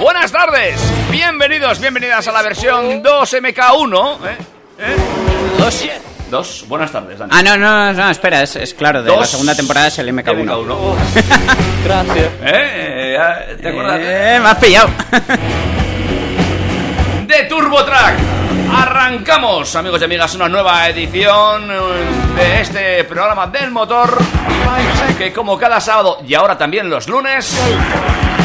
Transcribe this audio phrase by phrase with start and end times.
[0.00, 4.16] Buenas tardes, bienvenidos, bienvenidas a la versión 2MK1.
[4.26, 4.36] ¿eh?
[4.78, 4.96] ¿Eh?
[5.58, 5.84] ¿Dos?
[6.30, 7.30] Dos, buenas tardes, Dani.
[7.34, 10.46] Ah, no, no, no, espera, es, es claro, de la segunda temporada es el MK1.
[10.46, 10.94] MK1.
[11.84, 12.32] Gracias.
[12.42, 13.16] ¿Eh?
[13.18, 14.00] Eh, ¿Te acuerdas?
[14.00, 14.88] Eh, me has pillado.
[17.26, 18.14] de TurboTrack.
[18.72, 21.76] Arrancamos, amigos y amigas, una nueva edición eh,
[22.36, 24.16] de este programa del motor
[25.18, 27.54] que como cada sábado y ahora también los lunes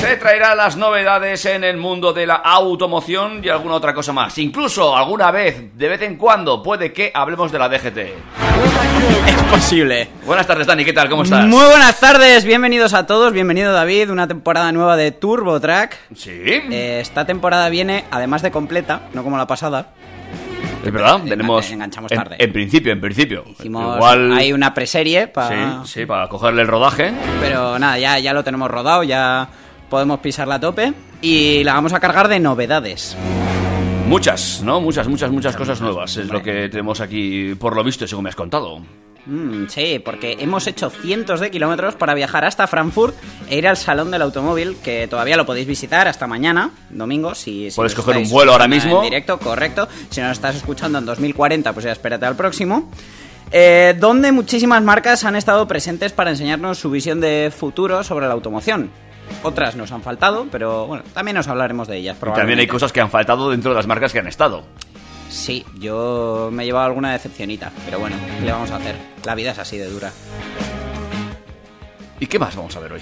[0.06, 4.38] te traerá las novedades en el mundo de la automoción y alguna otra cosa más.
[4.38, 7.98] Incluso alguna vez, de vez en cuando, puede que hablemos de la DGT.
[7.98, 10.08] es posible.
[10.24, 11.10] Buenas tardes, Dani, ¿qué tal?
[11.10, 11.44] ¿Cómo estás?
[11.46, 15.98] Muy buenas tardes, bienvenidos a todos, bienvenido David, una temporada nueva de Turbo Track.
[16.16, 19.88] Sí, Eh, esta temporada viene, además de completa, no como la pasada,
[20.86, 21.72] es verdad, tenemos...
[21.72, 22.36] enganchamos en- tarde.
[22.38, 23.44] En, principio, en principio.
[23.48, 24.34] hicimos Igual...
[24.38, 25.84] hay una preserie para...
[25.84, 27.12] Sí, sí, para cogerle el rodaje.
[27.42, 29.50] Pero nada, ya, ya lo tenemos rodado, ya
[29.96, 33.16] podemos pisarla a tope y la vamos a cargar de novedades.
[34.10, 34.82] Muchas, ¿no?
[34.82, 36.18] Muchas, muchas, muchas cosas nuevas.
[36.18, 38.82] Es lo que tenemos aquí, por lo visto, según me has contado.
[39.26, 43.16] Mm, sí, porque hemos hecho cientos de kilómetros para viajar hasta Frankfurt
[43.50, 47.72] e ir al Salón del Automóvil, que todavía lo podéis visitar hasta mañana, domingo, si...
[47.72, 48.98] si Puedes coger un vuelo ahora mismo.
[48.98, 49.88] En directo, correcto.
[50.10, 52.92] Si nos estás escuchando en 2040, pues ya espérate al próximo.
[53.52, 58.34] Eh, donde muchísimas marcas han estado presentes para enseñarnos su visión de futuro sobre la
[58.34, 58.92] automoción.
[59.44, 62.18] Otras nos han faltado, pero bueno, también nos hablaremos de ellas.
[62.22, 64.64] Y también hay cosas que han faltado dentro de las marcas que han estado.
[65.30, 68.96] Sí, yo me he llevado alguna decepcionita, pero bueno, ¿qué le vamos a hacer?
[69.24, 70.12] La vida es así de dura.
[72.20, 73.02] ¿Y qué más vamos a ver hoy?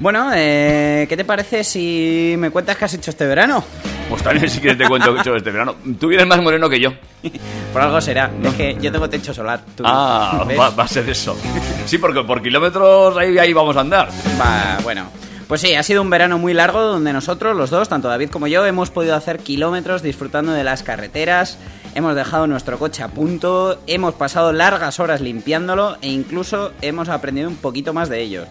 [0.00, 3.62] Bueno, eh, ¿qué te parece si me cuentas qué has hecho este verano?
[4.08, 5.76] Pues también si quieres te cuento que he hecho este verano.
[6.00, 6.94] Tú vienes más moreno que yo.
[7.72, 8.30] Por algo será.
[8.42, 9.60] Es que yo tengo techo solar.
[9.76, 9.82] tú.
[9.86, 11.36] Ah, va a ser eso.
[11.84, 14.08] Sí, porque por kilómetros ahí, ahí vamos a andar.
[14.40, 15.04] Va, bueno.
[15.46, 18.46] Pues sí, ha sido un verano muy largo donde nosotros, los dos, tanto David como
[18.46, 21.58] yo, hemos podido hacer kilómetros disfrutando de las carreteras,
[21.94, 27.48] hemos dejado nuestro coche a punto, hemos pasado largas horas limpiándolo e incluso hemos aprendido
[27.48, 28.46] un poquito más de ellos.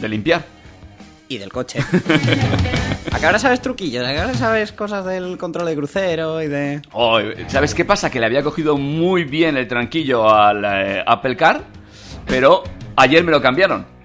[0.00, 0.57] De limpiar.
[1.28, 1.80] Y del coche.
[3.12, 4.06] ¿A que ahora sabes truquillos?
[4.06, 6.82] ¿A que ahora sabes cosas del control de crucero y de...?
[6.92, 7.18] Oh,
[7.48, 8.10] ¿Sabes qué pasa?
[8.10, 11.62] Que le había cogido muy bien el tranquillo al eh, Apple Car,
[12.26, 12.64] pero
[12.96, 13.97] ayer me lo cambiaron.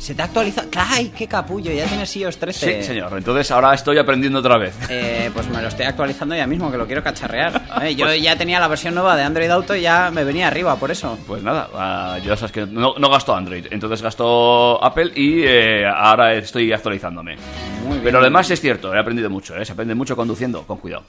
[0.00, 0.66] Se te ha actualizado...
[0.76, 1.70] ¡Ay, qué capullo!
[1.70, 2.80] Ya tienes iOS 13.
[2.80, 3.12] Sí, señor.
[3.16, 4.74] Entonces ahora estoy aprendiendo otra vez.
[4.88, 7.60] Eh, pues me lo estoy actualizando ya mismo, que lo quiero cacharrear.
[7.80, 10.76] Eh, yo ya tenía la versión nueva de Android Auto y ya me venía arriba,
[10.76, 11.18] por eso.
[11.26, 15.86] Pues nada, ah, yo sabes que no, no gasto Android, entonces gasto Apple y eh,
[15.86, 17.36] ahora estoy actualizándome.
[17.84, 18.04] Muy bien.
[18.04, 19.64] Pero lo demás es cierto, he aprendido mucho, ¿eh?
[19.64, 21.04] se aprende mucho conduciendo, con cuidado.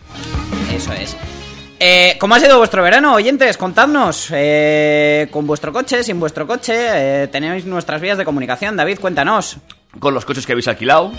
[0.73, 1.17] Eso es.
[1.83, 3.57] Eh, ¿Cómo ha sido vuestro verano, oyentes?
[3.57, 4.27] Contadnos.
[4.31, 7.23] Eh, ¿Con vuestro coche, sin vuestro coche?
[7.23, 8.77] Eh, tenéis nuestras vías de comunicación.
[8.77, 9.57] David, cuéntanos.
[9.99, 11.11] Con los coches que habéis alquilado.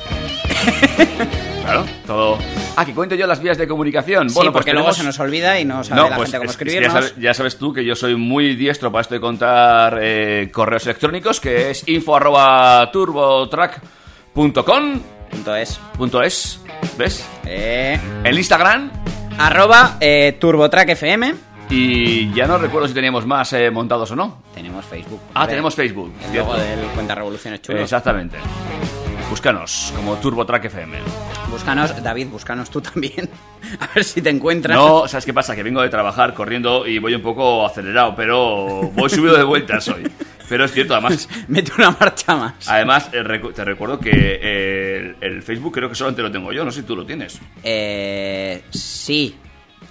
[1.64, 2.38] claro, todo.
[2.76, 4.28] Ah, que cuento yo las vías de comunicación.
[4.30, 6.46] sí, bueno, pues porque luego se nos olvida y no sabe No, la pues gente
[6.46, 6.92] cómo es ya, escribirnos.
[6.92, 10.84] sabes, ya sabes tú que yo soy muy diestro para esto de contar eh, correos
[10.84, 15.80] electrónicos, que es info arroba turbotrack.com Punto es.
[15.96, 16.60] punto es,
[16.96, 17.26] ¿ves?
[17.46, 18.92] Eh, El Instagram
[19.42, 21.34] arroba eh, TurboTrack FM.
[21.68, 24.42] y ya no recuerdo si teníamos más eh, montados o no.
[24.54, 25.20] Tenemos Facebook.
[25.34, 27.80] Ah, tenemos Facebook, El logo del Cuenta Revoluciones Chulo.
[27.80, 28.36] Exactamente.
[29.28, 30.98] Búscanos como TurboTrack FM.
[31.50, 33.28] Búscanos, David, búscanos tú también.
[33.80, 34.76] A ver si te encuentras.
[34.76, 35.56] No, ¿sabes qué pasa?
[35.56, 39.88] Que vengo de trabajar corriendo y voy un poco acelerado, pero voy subido de vueltas
[39.88, 40.02] hoy.
[40.48, 42.68] Pero es cierto, además, Mete una marcha más.
[42.68, 43.22] además eh,
[43.54, 46.80] te recuerdo que eh, el, el Facebook creo que solamente lo tengo yo, no sé
[46.80, 47.40] si tú lo tienes.
[47.62, 49.36] Eh, sí.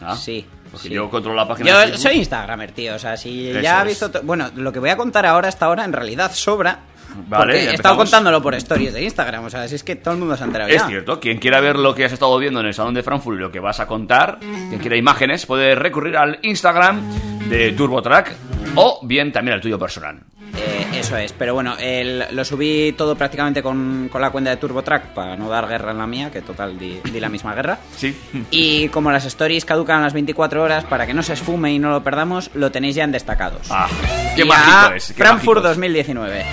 [0.01, 0.45] Ah, sí.
[0.71, 0.93] Porque sí.
[0.93, 2.95] yo controlo la página de Yo soy Instagramer, tío.
[2.95, 3.89] O sea, si Eso ya ha es.
[3.89, 4.09] visto.
[4.09, 6.79] to- Bueno, lo que voy a contar ahora, hasta ahora, en realidad sobra.
[7.27, 10.19] Vale, he estado contándolo por stories de Instagram, o sea, si es que todo el
[10.21, 10.87] mundo se ha enterado Es ya.
[10.87, 13.41] cierto, quien quiera ver lo que has estado viendo en el Salón de Frankfurt y
[13.41, 17.01] lo que vas a contar, quien quiera imágenes, puede recurrir al Instagram
[17.49, 18.33] de TurboTrack
[18.75, 20.21] o bien también al tuyo personal.
[20.57, 24.57] Eh, eso es, pero bueno, el- lo subí todo prácticamente con, con la cuenta de
[24.57, 27.79] TurboTrack para no dar guerra en la mía, que total di, di la misma guerra.
[27.95, 28.15] Sí.
[28.51, 31.79] Y como las stories caducan a las 24 horas, para que no se esfume y
[31.79, 33.67] no lo perdamos, lo tenéis ya en destacados.
[33.69, 33.87] Ah,
[34.35, 35.07] qué Y mágico es.
[35.07, 35.77] qué Frankfurt mágico es.
[35.77, 36.45] 2019.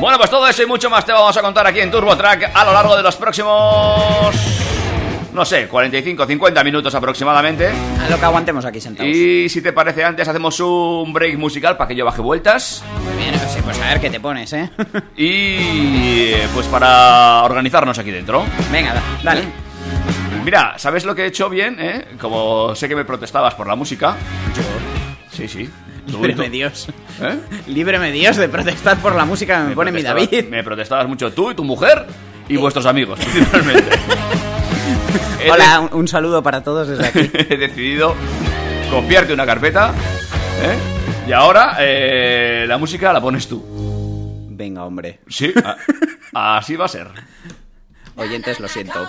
[0.00, 2.64] Bueno, pues todo eso y mucho más te vamos a contar aquí en TurboTrack a
[2.64, 4.34] lo largo de los próximos.
[5.34, 7.68] No sé, 45, 50 minutos aproximadamente.
[7.68, 9.12] A lo que aguantemos aquí sentados.
[9.12, 12.84] Y si te parece, antes hacemos un break musical para que yo baje vueltas.
[13.04, 14.70] Muy bien, sí, pues a ver qué te pones, ¿eh?
[15.16, 18.44] Y eh, pues para organizarnos aquí dentro.
[18.70, 19.42] Venga, da- dale.
[20.44, 21.78] Mira, ¿sabes lo que he hecho bien?
[21.80, 22.04] Eh?
[22.20, 24.14] Como sé que me protestabas por la música.
[24.56, 24.62] Yo.
[25.36, 25.68] Sí, sí.
[26.06, 26.86] Líbreme Dios.
[27.20, 27.38] ¿Eh?
[27.66, 30.44] Líbreme Dios de protestar por la música que me, pone mi David.
[30.48, 32.06] Me protestabas mucho tú y tu mujer
[32.48, 33.98] y vuestros amigos, principalmente.
[35.50, 37.30] Hola, un, un saludo para todos desde aquí.
[37.50, 38.14] he decidido
[38.90, 39.92] copiarte una carpeta
[40.62, 41.28] ¿eh?
[41.28, 44.46] y ahora eh, la música la pones tú.
[44.50, 45.20] Venga, hombre.
[45.28, 45.52] Sí,
[46.32, 47.08] a- así va a ser.
[48.16, 49.08] Oyentes, lo siento.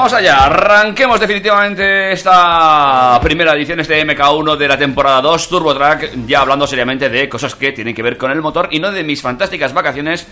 [0.00, 0.46] Vamos allá.
[0.46, 6.66] Arranquemos definitivamente esta primera edición, este MK1 de la temporada 2 Turbo Track, ya hablando
[6.66, 9.74] seriamente de cosas que tienen que ver con el motor y no de mis fantásticas
[9.74, 10.26] vacaciones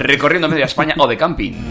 [0.00, 1.52] recorriendo media España o de camping.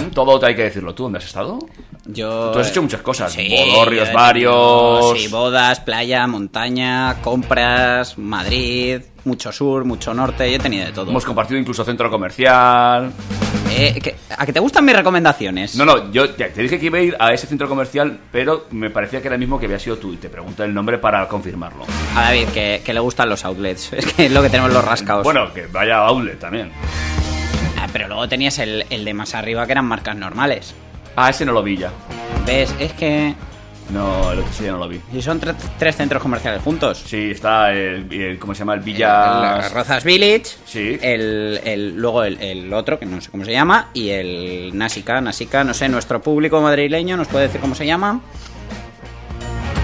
[0.00, 0.94] Mm, Todo hay que decirlo.
[0.94, 1.58] ¿Tú dónde has estado?
[2.06, 3.32] Yo, Tú has hecho muchas cosas.
[3.32, 5.18] Sí, Bodorrios varios.
[5.18, 10.48] Sí, bodas, playa, montaña, compras, Madrid, mucho sur, mucho norte.
[10.50, 11.10] Yo he tenido de todo.
[11.10, 13.12] Hemos compartido incluso centro comercial.
[13.70, 15.76] Eh, ¿que- ¿A que te gustan mis recomendaciones?
[15.76, 18.90] No, no, yo te dije que iba a ir a ese centro comercial, pero me
[18.90, 21.26] parecía que era el mismo que había sido tú y te pregunté el nombre para
[21.28, 21.84] confirmarlo.
[22.16, 23.92] A David, que, que le gustan los outlets.
[24.00, 25.24] Es que es lo que tenemos los rascados.
[25.24, 26.70] Bueno, que vaya a Outlet también.
[27.78, 30.74] Ah, pero luego tenías el, el de más arriba que eran marcas normales.
[31.16, 31.90] Ah, ese no lo vi ya.
[32.46, 32.74] ¿Ves?
[32.78, 33.34] Es que.
[33.92, 35.00] No, el otro sí ya no lo vi.
[35.12, 37.02] Si son tre- tres centros comerciales juntos.
[37.06, 38.74] Sí, está el, el- ¿cómo se llama?
[38.74, 39.60] El El- Villa...
[39.66, 40.44] el Rozas Village.
[40.64, 40.98] Sí.
[41.02, 43.88] El, el- luego el, el otro, que no sé cómo se llama.
[43.94, 45.20] Y el Nasica.
[45.20, 48.20] Nasica, no sé, nuestro público madrileño nos puede decir cómo se llama.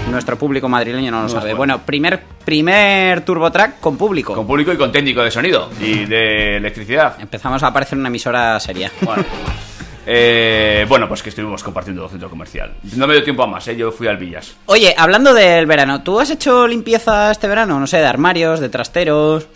[0.09, 1.53] Nuestro público madrileño no lo sabe.
[1.53, 4.33] Bueno, primer, primer TurboTrack con público.
[4.33, 7.17] Con público y con técnico de sonido y de electricidad.
[7.19, 8.89] Empezamos a aparecer una emisora seria.
[9.01, 9.25] Bueno,
[10.09, 12.75] eh, bueno, pues que estuvimos compartiendo el centro comercial.
[12.95, 13.75] No me dio tiempo a más, ¿eh?
[13.75, 14.55] yo fui al Villas.
[14.67, 17.77] Oye, hablando del verano, ¿tú has hecho limpieza este verano?
[17.77, 19.47] No sé, de armarios, de trasteros.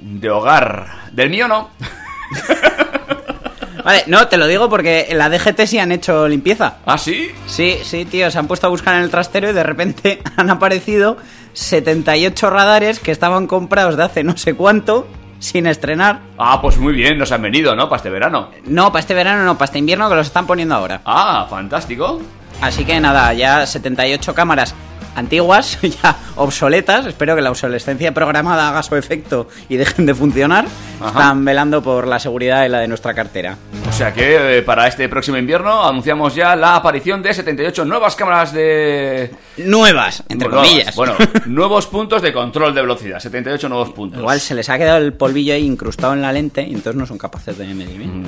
[0.00, 1.12] De hogar.
[1.12, 1.70] Del mío no.
[3.84, 6.78] Vale, no, te lo digo porque en la DGT sí han hecho limpieza.
[6.84, 7.30] ¿Ah, sí?
[7.46, 10.50] Sí, sí, tío, se han puesto a buscar en el trastero y de repente han
[10.50, 11.18] aparecido
[11.52, 15.06] 78 radares que estaban comprados de hace no sé cuánto,
[15.42, 16.20] sin estrenar.
[16.38, 17.88] Ah, pues muy bien, nos han venido, ¿no?
[17.88, 18.50] Para este verano.
[18.64, 21.00] No, para este verano no, para este invierno que los están poniendo ahora.
[21.04, 22.20] Ah, fantástico.
[22.60, 24.74] Así que nada, ya 78 cámaras
[25.14, 27.06] antiguas, ya obsoletas.
[27.06, 30.66] Espero que la obsolescencia programada haga su efecto y dejen de funcionar.
[31.00, 31.08] Ajá.
[31.08, 33.56] Están velando por la seguridad y la de nuestra cartera.
[33.88, 38.16] O sea que eh, para este próximo invierno anunciamos ya la aparición de 78 nuevas
[38.16, 39.30] cámaras de...
[39.58, 40.96] Nuevas, entre Nuevas, comillas.
[40.96, 41.14] Bueno,
[41.46, 43.20] nuevos puntos de control de velocidad.
[43.20, 44.20] 78 nuevos puntos.
[44.20, 47.06] Igual se les ha quedado el polvillo ahí incrustado en la lente y entonces no
[47.06, 48.26] son capaces de medir bien.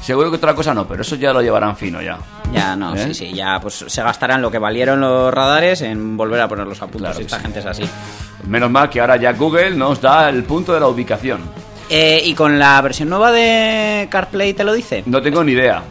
[0.00, 2.18] Seguro que otra cosa no, pero eso ya lo llevarán fino ya.
[2.52, 3.06] Ya, no, ¿Eh?
[3.08, 6.80] sí, sí, ya pues se gastarán lo que valieron los radares en volver a ponerlos
[6.82, 6.98] a punto.
[6.98, 7.42] Claro si que esta sí.
[7.42, 7.82] gente es así.
[8.46, 11.40] Menos mal que ahora ya Google nos da el punto de la ubicación.
[11.90, 15.02] Eh, y con la versión nueva de CarPlay te lo dice.
[15.06, 15.82] No tengo ni idea.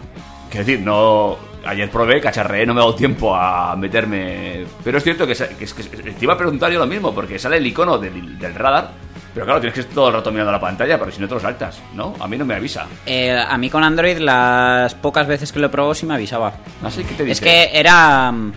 [0.49, 1.37] Quiero decir, no.
[1.65, 4.65] Ayer probé, cacharreé, no me ha dado tiempo a meterme.
[4.83, 7.37] Pero es cierto que, que es que te iba a preguntar yo lo mismo, porque
[7.37, 8.91] sale el icono del, del radar.
[9.39, 11.35] Pero claro, tienes que estar todo el rato mirando la pantalla, porque si no te
[11.35, 12.13] lo saltas, ¿no?
[12.19, 12.87] A mí no me avisa.
[13.05, 16.51] Eh, a mí con Android las pocas veces que lo probó sí me avisaba.
[16.83, 17.31] Así que te dice.
[17.31, 18.51] Es que era mm,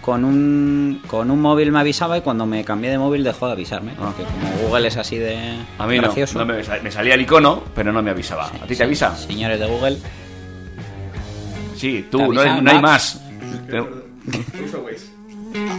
[0.00, 3.52] con un con un móvil me avisaba y cuando me cambié de móvil dejó de
[3.52, 3.92] avisarme.
[3.96, 5.36] Porque como Google es así de
[5.78, 6.36] A mí no, gracioso.
[6.40, 8.46] no me, me salía el icono, pero no me avisaba.
[8.60, 9.14] ¿A ti te avisa?
[9.16, 9.98] Señores de Google.
[11.76, 13.20] Sí, tú, no hay, no hay más.
[13.68, 14.02] Pero-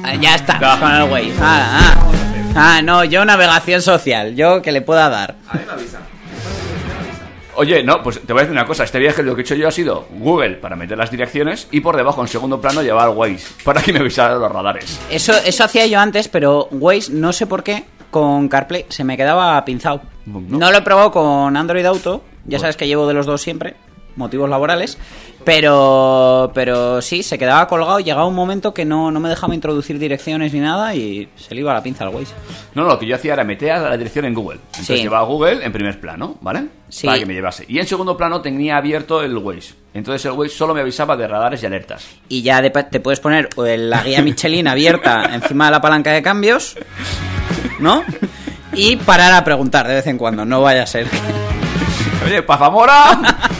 [0.06, 1.34] Ah, ya está, con el Waze.
[1.42, 2.33] Ah, ah.
[2.56, 5.36] Ah, no, yo navegación social, yo que le pueda dar.
[7.56, 8.84] Oye, no, pues te voy a decir una cosa.
[8.84, 11.82] Este viaje lo que he hecho yo ha sido Google para meter las direcciones y
[11.82, 15.00] por debajo en segundo plano llevar Waze para que me avisara los radares.
[15.10, 19.18] Eso, eso hacía yo antes, pero Waze, no sé por qué, con CarPlay se me
[19.18, 20.02] quedaba pinzado.
[20.26, 20.42] No.
[20.42, 23.76] No lo he probado con Android Auto, ya sabes que llevo de los dos siempre,
[24.16, 24.98] motivos laborales,
[25.46, 30.00] pero, pero sí, se quedaba colgado llegaba un momento que no, no me dejaba introducir
[30.00, 32.34] direcciones ni nada y se le iba la pinza al Waze.
[32.76, 34.60] No, no, lo que yo hacía era meter la dirección en Google.
[34.68, 35.04] Entonces Sí.
[35.04, 36.66] llevaba Google en primer plano, ¿vale?
[36.90, 37.08] Sí.
[37.08, 37.66] Para que me llevase.
[37.68, 39.74] Y en segundo plano tenía abierto el Waze.
[39.94, 42.06] Entonces el Waze solo me avisaba de radares y alertas.
[42.30, 46.12] Y ya de- te puedes poner eh, la guía Michelin abierta encima de la palanca
[46.12, 46.76] de cambios,
[47.80, 48.04] ¿no?
[48.74, 51.08] Y parar a preguntar de vez en cuando, no vaya a ser.
[52.26, 53.50] Oye, pa' Zamora, para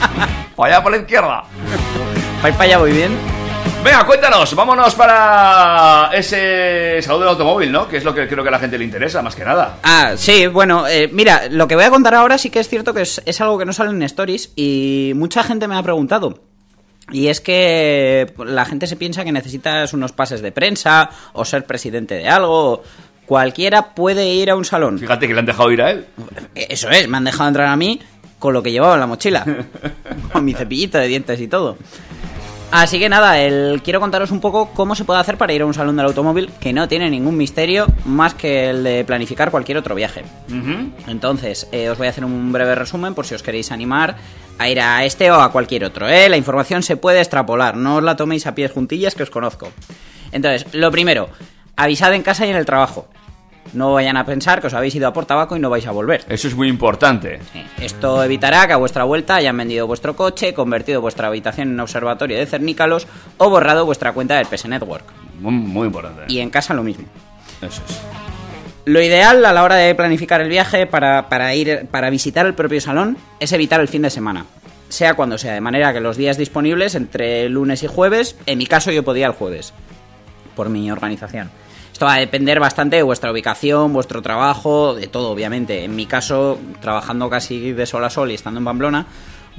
[0.58, 1.44] allá por la izquierda.
[2.44, 3.12] Ir para allá voy bien.
[3.84, 7.86] Venga, cuéntanos, vámonos para ese salud del automóvil, ¿no?
[7.86, 9.76] Que es lo que creo que a la gente le interesa, más que nada.
[9.82, 12.94] Ah, sí, bueno, eh, mira, lo que voy a contar ahora sí que es cierto
[12.94, 16.40] que es, es algo que no sale en stories y mucha gente me ha preguntado.
[17.12, 21.66] Y es que la gente se piensa que necesitas unos pases de prensa o ser
[21.66, 22.82] presidente de algo.
[23.26, 24.98] Cualquiera puede ir a un salón.
[24.98, 26.06] Fíjate que le han dejado ir a él.
[26.54, 28.00] Eso es, me han dejado entrar a mí
[28.44, 29.42] con lo que llevaba en la mochila.
[30.32, 31.78] con mi cepillito de dientes y todo.
[32.70, 35.64] Así que nada, el, quiero contaros un poco cómo se puede hacer para ir a
[35.64, 39.78] un salón del automóvil que no tiene ningún misterio más que el de planificar cualquier
[39.78, 40.24] otro viaje.
[41.06, 44.16] Entonces, eh, os voy a hacer un breve resumen por si os queréis animar
[44.58, 46.06] a ir a este o a cualquier otro.
[46.06, 46.28] ¿eh?
[46.28, 49.70] La información se puede extrapolar, no os la toméis a pies juntillas que os conozco.
[50.32, 51.30] Entonces, lo primero,
[51.76, 53.08] avisad en casa y en el trabajo.
[53.72, 55.90] No vayan a pensar que os habéis ido a por tabaco y no vais a
[55.90, 56.24] volver.
[56.28, 57.40] Eso es muy importante.
[57.52, 57.64] Sí.
[57.80, 62.38] Esto evitará que a vuestra vuelta hayan vendido vuestro coche, convertido vuestra habitación en observatorio
[62.38, 63.06] de cernícalos
[63.38, 65.04] o borrado vuestra cuenta del PS Network.
[65.40, 66.24] Muy, muy importante.
[66.28, 67.06] Y en casa lo mismo.
[67.60, 68.00] Eso es.
[68.86, 72.52] Lo ideal a la hora de planificar el viaje para, para ir para visitar el
[72.54, 74.44] propio salón es evitar el fin de semana.
[74.90, 78.66] Sea cuando sea, de manera que los días disponibles entre lunes y jueves, en mi
[78.66, 79.72] caso yo podía el jueves,
[80.54, 81.50] por mi organización.
[81.94, 85.84] Esto va a depender bastante de vuestra ubicación, vuestro trabajo, de todo, obviamente.
[85.84, 89.06] En mi caso, trabajando casi de sol a sol y estando en Pamplona,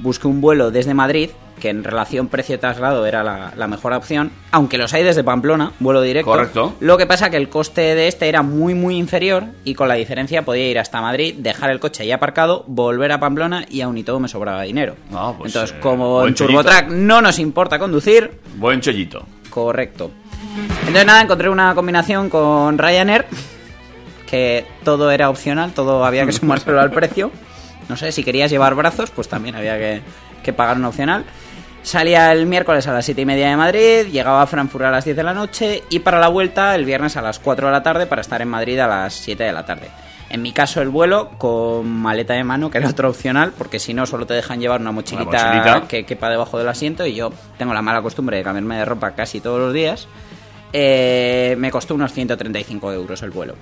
[0.00, 4.76] busqué un vuelo desde Madrid, que en relación precio-traslado era la, la mejor opción, aunque
[4.76, 6.30] los hay desde Pamplona, vuelo directo.
[6.30, 6.74] Correcto.
[6.80, 9.94] Lo que pasa que el coste de este era muy muy inferior y con la
[9.94, 13.96] diferencia podía ir hasta Madrid, dejar el coche ahí aparcado, volver a Pamplona y aún
[13.96, 14.94] y todo me sobraba dinero.
[15.10, 16.34] Ah, pues, Entonces, eh, como buen en.
[16.34, 19.24] TurboTrack no nos importa conducir, Buen chollito.
[19.48, 20.10] correcto.
[20.80, 23.26] Entonces nada, encontré una combinación con Ryanair,
[24.26, 27.30] que todo era opcional, todo había que sumárselo al precio.
[27.88, 30.02] No sé, si querías llevar brazos, pues también había que,
[30.42, 31.24] que pagar un opcional.
[31.82, 35.04] Salía el miércoles a las 7 y media de Madrid, llegaba a Frankfurt a las
[35.04, 37.84] 10 de la noche y para la vuelta el viernes a las 4 de la
[37.84, 39.88] tarde para estar en Madrid a las 7 de la tarde.
[40.28, 43.94] En mi caso el vuelo con maleta de mano, que era otro opcional, porque si
[43.94, 45.86] no solo te dejan llevar una mochilita, mochilita.
[45.86, 49.12] que quepa debajo del asiento y yo tengo la mala costumbre de cambiarme de ropa
[49.12, 50.08] casi todos los días.
[50.72, 53.54] Eh, me costó unos 135 euros el vuelo.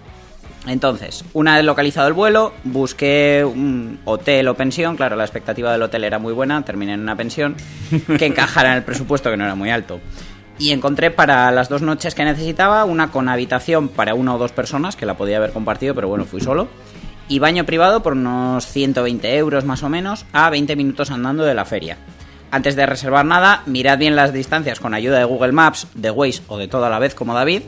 [0.66, 4.96] Entonces, una vez localizado el vuelo, busqué un hotel o pensión.
[4.96, 7.56] Claro, la expectativa del hotel era muy buena, terminé en una pensión
[8.18, 10.00] que encajara en el presupuesto que no era muy alto.
[10.58, 14.52] Y encontré para las dos noches que necesitaba una con habitación para una o dos
[14.52, 16.68] personas, que la podía haber compartido, pero bueno, fui solo.
[17.28, 21.54] Y baño privado por unos 120 euros más o menos, a 20 minutos andando de
[21.54, 21.98] la feria.
[22.54, 26.40] Antes de reservar nada, mirad bien las distancias con ayuda de Google Maps, de Waze
[26.46, 27.62] o de todo a la vez como David.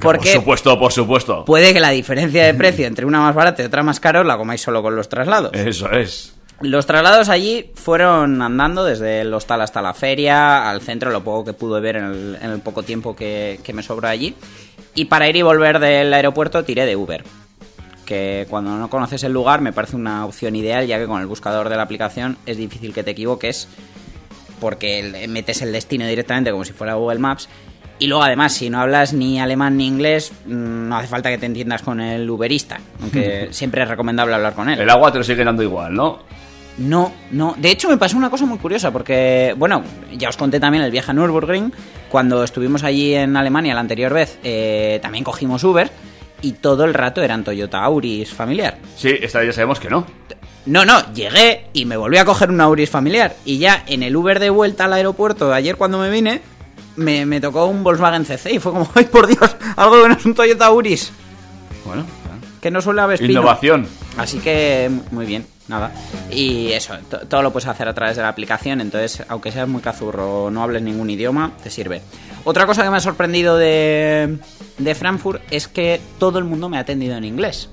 [0.00, 1.44] Porque Por supuesto, por supuesto.
[1.44, 4.36] puede que la diferencia de precio entre una más barata y otra más caro la
[4.36, 5.52] comáis solo con los traslados.
[5.54, 6.34] Eso es.
[6.60, 11.44] Los traslados allí fueron andando desde el hostal hasta la feria, al centro, lo poco
[11.44, 14.34] que pude ver en el, en el poco tiempo que, que me sobró allí.
[14.96, 17.22] Y para ir y volver del aeropuerto tiré de Uber.
[18.04, 21.26] Que cuando no conoces el lugar me parece una opción ideal, ya que con el
[21.28, 23.68] buscador de la aplicación es difícil que te equivoques,
[24.60, 27.48] porque metes el destino directamente como si fuera Google Maps.
[27.98, 31.38] Y luego además, si no hablas ni alemán ni inglés, mm, no hace falta que
[31.38, 34.80] te entiendas con el uberista, aunque siempre es recomendable hablar con él.
[34.80, 36.18] El agua te lo sigue dando igual, ¿no?
[36.78, 37.54] No, no.
[37.56, 40.90] De hecho, me pasó una cosa muy curiosa, porque, bueno, ya os conté también el
[40.90, 41.72] viaje a Nürburgring.
[42.10, 45.90] Cuando estuvimos allí en Alemania la anterior vez, eh, también cogimos Uber
[46.42, 48.76] y todo el rato eran Toyota Auris familiar.
[48.96, 50.06] Sí, esta vez ya sabemos que no.
[50.66, 53.36] No, no, llegué y me volví a coger un Auris familiar.
[53.44, 56.42] Y ya en el Uber de vuelta al aeropuerto, ayer cuando me vine,
[56.96, 59.56] me, me tocó un Volkswagen CC y fue como, ¡ay, por Dios!
[59.76, 61.12] Algo que no es un Toyota Auris,
[61.84, 62.04] Bueno,
[62.60, 63.86] que no suele haber innovación.
[64.16, 65.92] Así que muy bien, nada.
[66.32, 69.68] Y eso, to- todo lo puedes hacer a través de la aplicación, entonces aunque seas
[69.68, 72.00] muy cazurro o no hables ningún idioma, te sirve.
[72.44, 74.38] Otra cosa que me ha sorprendido de,
[74.78, 77.68] de Frankfurt es que todo el mundo me ha atendido en inglés.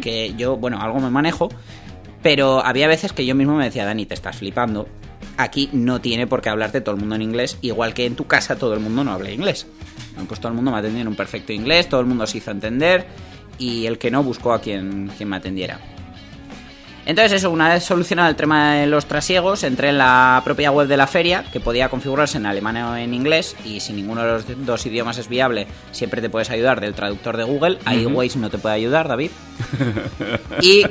[0.00, 1.50] Que yo, bueno, algo me manejo,
[2.22, 4.88] pero había veces que yo mismo me decía, Dani, te estás flipando.
[5.36, 8.26] Aquí no tiene por qué hablarte todo el mundo en inglés, igual que en tu
[8.26, 9.66] casa todo el mundo no habla inglés.
[10.26, 12.50] Pues todo el mundo me atendió en un perfecto inglés, todo el mundo se hizo
[12.50, 13.06] entender
[13.58, 15.78] y el que no buscó a quien, quien me atendiera.
[17.08, 20.86] Entonces eso, una vez solucionado el tema de los trasiegos, entré en la propia web
[20.86, 24.28] de la feria, que podía configurarse en alemán o en inglés, y si ninguno de
[24.32, 27.78] los dos idiomas es viable, siempre te puedes ayudar del traductor de Google.
[27.86, 29.30] Ahí Waze no te puede ayudar, David.
[30.60, 30.84] y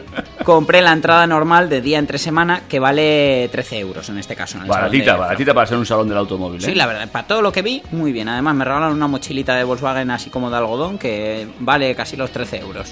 [0.44, 4.58] compré la entrada normal de día entre semana, que vale 13 euros en este caso.
[4.58, 6.60] en el Baratita, de- baratita para ser un salón del automóvil.
[6.64, 6.66] ¿eh?
[6.66, 8.28] Sí, la verdad, para todo lo que vi, muy bien.
[8.28, 12.32] Además, me regalaron una mochilita de Volkswagen así como de algodón que vale casi los
[12.32, 12.92] 13 euros.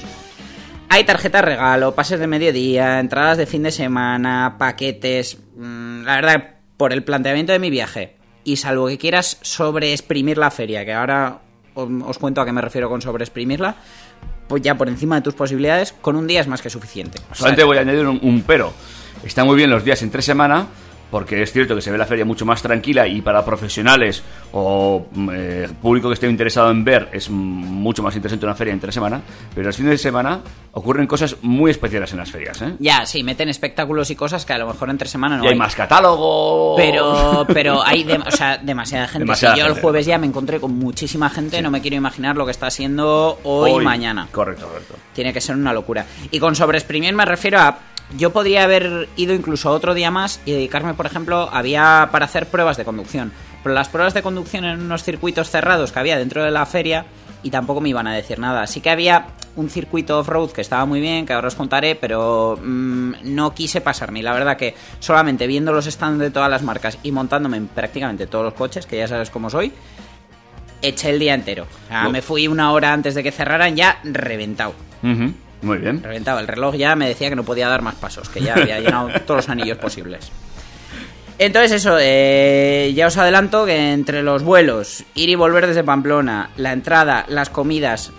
[0.90, 5.38] Hay tarjetas regalo, pases de mediodía, entradas de fin de semana, paquetes.
[5.58, 10.52] mm, La verdad, por el planteamiento de mi viaje, y salvo que quieras sobreexprimir la
[10.52, 11.40] feria, que ahora
[11.74, 13.76] os, cuento a qué me refiero con sobreexprimirla,
[14.48, 17.20] pues ya por encima de tus posibilidades, con un día es más que suficiente.
[17.34, 18.74] Solamente voy a añadir un, pero.
[19.24, 20.68] Está muy bien los días entre semana,
[21.12, 25.06] porque es cierto que se ve la feria mucho más tranquila y para profesionales o
[25.12, 28.92] mm, eh, público que esté interesado en ver es mucho más interesante una feria entre
[28.92, 29.22] semana,
[29.54, 30.40] pero los fines de semana
[30.74, 32.74] ocurren cosas muy especiales en las ferias, ¿eh?
[32.80, 35.56] Ya, sí, meten espectáculos y cosas que a lo mejor entre semana no y hay
[35.56, 36.76] más catálogo.
[36.76, 39.20] Pero, pero hay dem- o sea, demasiada gente.
[39.20, 42.36] Demasiada Si yo el jueves ya me encontré con muchísima gente, no me quiero imaginar
[42.36, 44.28] lo que está haciendo hoy, y mañana.
[44.32, 44.96] Correcto, correcto.
[45.14, 46.06] Tiene que ser una locura.
[46.32, 47.78] Y con sobreexprimir me refiero a.
[48.18, 52.48] Yo podría haber ido incluso otro día más y dedicarme, por ejemplo, había para hacer
[52.48, 53.32] pruebas de conducción.
[53.64, 57.06] Pero las pruebas de conducción en unos circuitos cerrados que había dentro de la feria
[57.42, 58.68] y tampoco me iban a decir nada.
[58.68, 62.60] Sí que había un circuito off-road que estaba muy bien, que ahora os contaré, pero
[62.62, 64.22] mm, no quise pasarme.
[64.22, 68.28] La verdad que solamente viendo los stands de todas las marcas y montándome en prácticamente
[68.28, 69.72] todos los coches, que ya sabes cómo soy,
[70.82, 71.68] eché el día entero.
[71.86, 74.74] O sea, me fui una hora antes de que cerraran ya reventado.
[75.66, 76.04] Muy bien.
[76.04, 76.40] Reventado.
[76.40, 79.10] El reloj ya me decía que no podía dar más pasos, que ya había llenado
[79.26, 80.32] todos los anillos posibles.
[81.40, 86.52] Entonces eso, eh, ya os adelanto que entre los vuelos, ir y volver desde Pamplona,
[86.56, 88.12] la entrada, las comidas,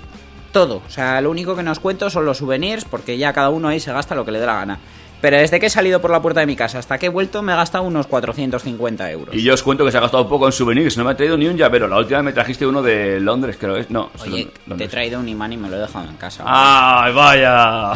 [0.53, 0.83] todo.
[0.87, 3.79] O sea, lo único que nos cuento son los souvenirs, porque ya cada uno ahí
[3.81, 4.79] se gasta lo que le dé la gana.
[5.27, 7.43] Pero desde que he salido por la puerta de mi casa hasta que he vuelto
[7.43, 9.35] me he gastado unos 450 euros.
[9.35, 10.97] Y yo os cuento que se ha gastado un poco en souvenirs.
[10.97, 11.89] No me ha traído ni un llavero.
[11.89, 13.75] La última vez me trajiste uno de Londres, creo.
[13.75, 14.79] es No, Oye, Londres.
[14.79, 16.45] te he traído un imán y me lo he dejado en casa.
[16.47, 17.95] ¡Ay, vaya!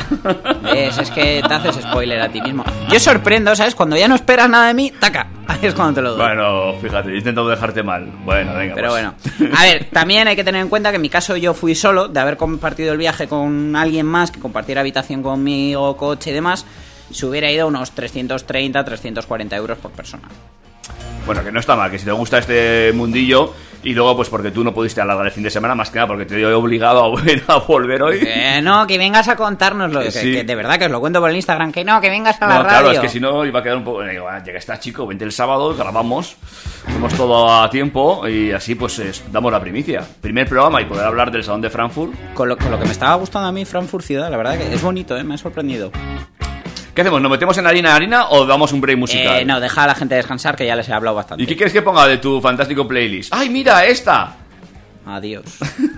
[0.61, 0.99] ¿Ves?
[0.99, 2.65] Es que te haces spoiler a ti mismo.
[2.91, 3.77] Yo sorprendo, ¿sabes?
[3.77, 5.29] Cuando ya no esperas nada de mí, taca.
[5.47, 6.23] Ahí es cuando te lo doy.
[6.27, 8.07] Bueno, fíjate, he intentado dejarte mal.
[8.25, 8.75] Bueno, venga.
[8.75, 9.05] Pero pues.
[9.39, 11.77] bueno, a ver, también hay que tener en cuenta que en mi caso yo fui
[11.77, 16.33] solo, de haber compartido el viaje con alguien más que compartiera habitación conmigo, coche y
[16.33, 16.67] demás,
[17.13, 20.29] se hubiera ido unos 330, 340 euros por persona.
[21.27, 24.51] Bueno, que no está mal, que si te gusta este mundillo y luego pues porque
[24.51, 27.05] tú no pudiste alargar el fin de semana, más que nada porque te he obligado
[27.05, 28.19] a volver, a volver hoy.
[28.23, 30.33] Eh, no, que vengas a contárnoslo, Que que, sí.
[30.33, 32.47] que de verdad que os lo cuento por el Instagram, que no, que vengas a
[32.47, 32.71] la No, radio.
[32.71, 34.03] claro, es que si no iba a quedar un poco...
[34.03, 36.37] Digo, ah, ya que está chico, vente el sábado, grabamos,
[36.89, 40.03] hacemos todo a tiempo y así pues es- damos la primicia.
[40.23, 42.13] Primer programa y poder hablar del Salón de Frankfurt.
[42.35, 44.75] Con lo, con lo que me estaba gustando a mí Frankfurt Ciudad, la verdad que
[44.75, 45.23] es bonito, ¿eh?
[45.23, 45.93] me ha sorprendido.
[46.95, 47.21] ¿Qué hacemos?
[47.21, 49.41] ¿Nos metemos en harina harina o damos un break musical?
[49.41, 51.43] Eh, no, deja a la gente descansar, que ya les he hablado bastante.
[51.43, 53.33] ¿Y qué quieres que ponga de tu fantástico playlist?
[53.33, 54.37] ¡Ay, mira, esta!
[55.07, 55.45] Adiós.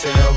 [0.00, 0.29] tell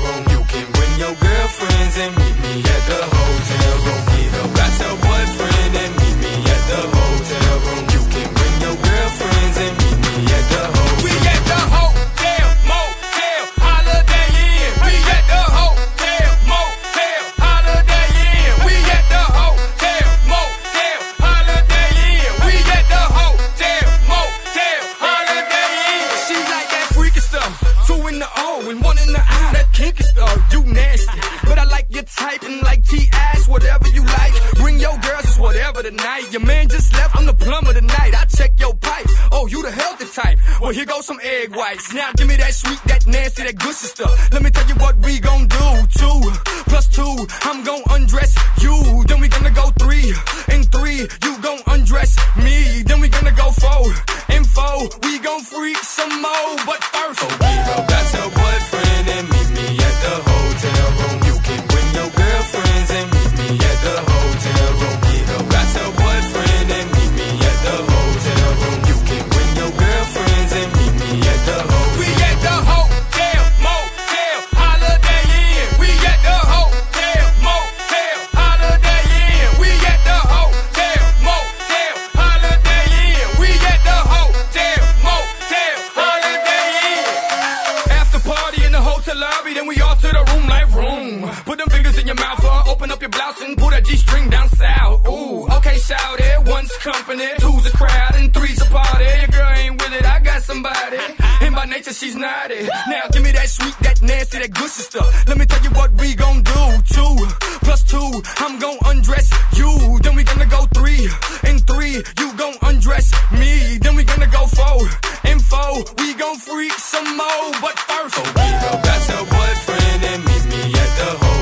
[109.04, 109.98] undress you.
[110.02, 111.08] Then we gonna go three
[111.44, 113.78] and three, you gon' undress me.
[113.78, 114.88] Then we gonna go four
[115.24, 117.52] and four, we gon' freak some more.
[117.60, 121.33] But first, Forget about your boyfriend and meet me at the hotel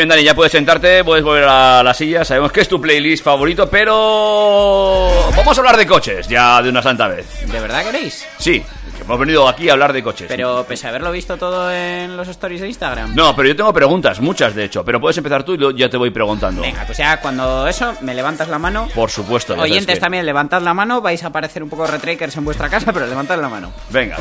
[0.00, 2.24] bien, Dani, ya puedes sentarte, puedes volver a la silla.
[2.24, 5.10] Sabemos que es tu playlist favorito, pero.
[5.36, 7.46] Vamos a hablar de coches ya de una santa vez.
[7.46, 8.26] ¿De verdad queréis?
[8.38, 8.60] Sí,
[8.96, 10.26] que hemos venido aquí a hablar de coches.
[10.28, 13.14] Pero pese a haberlo visto todo en los stories de Instagram.
[13.14, 14.84] No, pero yo tengo preguntas, muchas de hecho.
[14.84, 16.62] Pero puedes empezar tú y yo ya te voy preguntando.
[16.62, 18.88] Venga, pues ya cuando eso, me levantas la mano.
[18.94, 19.54] Por supuesto.
[19.54, 22.92] Oyentes que- también, levantad la mano, vais a aparecer un poco retrakers en vuestra casa,
[22.92, 23.70] pero levantad la mano.
[23.90, 24.16] Venga.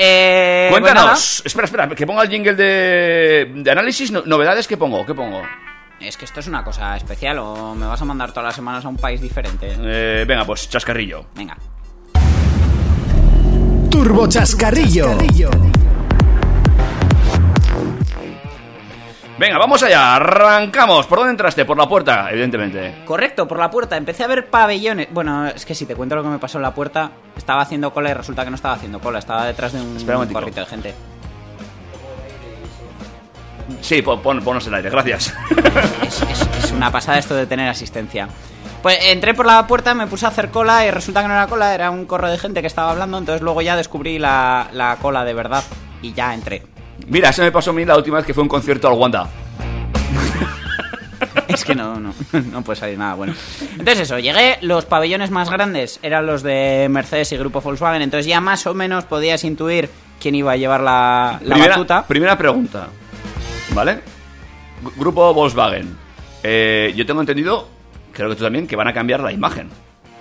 [0.00, 1.42] Eh, pues Cuéntanos.
[1.44, 4.12] espera, espera, que ponga el jingle de, de análisis.
[4.12, 5.04] no- novedades, ¿qué pongo?
[5.04, 5.42] ¿Qué pongo?
[6.00, 8.84] Es que esto es una cosa especial, o me vas a mandar todas las semanas
[8.84, 9.74] a un país diferente.
[9.76, 11.26] Eh, venga, pues chascarrillo.
[11.34, 11.56] Venga.
[13.90, 15.18] Turbo Chascarrillo.
[19.38, 21.06] Venga, vamos allá, arrancamos.
[21.06, 21.64] ¿Por dónde entraste?
[21.64, 23.02] Por la puerta, evidentemente.
[23.04, 23.96] Correcto, por la puerta.
[23.96, 25.08] Empecé a ver pabellones.
[25.12, 27.92] Bueno, es que si te cuento lo que me pasó en la puerta, estaba haciendo
[27.92, 30.66] cola y resulta que no estaba haciendo cola, estaba detrás de un un corrito de
[30.66, 30.94] gente.
[33.80, 35.32] Sí, pon, pon- ponos el aire, gracias.
[36.02, 38.28] Es, es- es una pasada esto de tener asistencia.
[38.82, 41.46] Pues entré por la puerta, me puse a hacer cola y resulta que no era
[41.46, 44.96] cola, era un corro de gente que estaba hablando, entonces luego ya descubrí la, la
[44.96, 45.62] cola de verdad
[46.02, 46.62] y ya entré.
[47.06, 49.28] Mira, se me pasó a mí la última vez que fue un concierto al Wanda.
[51.48, 52.12] Es que no, no,
[52.52, 53.34] no puede salir nada bueno.
[53.72, 58.26] Entonces eso, llegué, los pabellones más grandes eran los de Mercedes y Grupo Volkswagen, entonces
[58.26, 59.88] ya más o menos podías intuir
[60.20, 62.06] quién iba a llevar la, la primera, batuta.
[62.06, 62.88] primera pregunta.
[63.74, 64.00] ¿Vale?
[64.84, 65.96] Gru- Grupo Volkswagen.
[66.42, 67.66] Eh, yo tengo entendido,
[68.12, 69.70] creo que tú también, que van a cambiar la imagen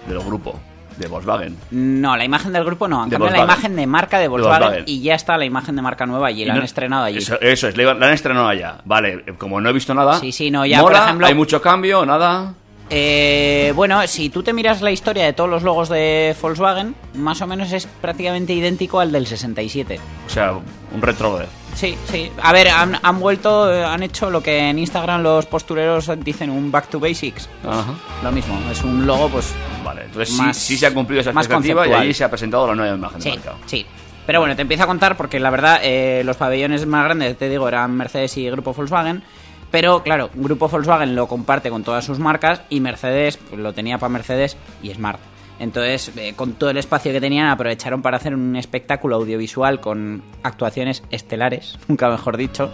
[0.08, 0.58] del grupo
[0.98, 1.56] de Volkswagen.
[1.72, 4.84] No, la imagen del grupo no, han cambiado la imagen de marca de Volkswagen, Volkswagen.
[4.88, 7.18] y ya está la imagen de marca nueva allí, Y la no- han estrenado allí.
[7.20, 8.78] Eso, eso es, la han estrenado allá.
[8.86, 10.20] Vale, eh, como no he visto nada.
[10.20, 12.54] Sí, sí, no, ya, por mola, ejemplo- Hay mucho cambio, nada.
[12.90, 17.42] Eh, bueno, si tú te miras la historia de todos los logos de Volkswagen, más
[17.42, 20.00] o menos es prácticamente idéntico al del 67.
[20.26, 21.40] O sea, un retro.
[21.78, 22.32] Sí, sí.
[22.42, 26.50] A ver, han, han vuelto, eh, han hecho lo que en Instagram los postureros dicen
[26.50, 27.48] un back to basics.
[27.64, 27.94] Ajá.
[28.24, 29.54] Lo mismo, es un logo, pues.
[29.84, 32.66] Vale, entonces sí- Más- sí, se ha cumplido esa expectativa y allí se ha presentado
[32.66, 33.54] la nueva imagen de Sí, marca.
[33.68, 33.86] sí.
[34.26, 37.48] Pero bueno, te empiezo a contar porque la verdad eh, los pabellones más grandes, te
[37.48, 39.22] digo, eran Mercedes y Grupo Volkswagen.
[39.70, 43.98] Pero claro, Grupo Volkswagen lo comparte con todas sus marcas y Mercedes pues, lo tenía
[44.00, 45.20] para Mercedes y Smart.
[45.60, 50.22] Entonces, eh, con todo el espacio que tenían, aprovecharon para hacer un espectáculo audiovisual con
[50.44, 52.70] actuaciones estelares, nunca mejor dicho,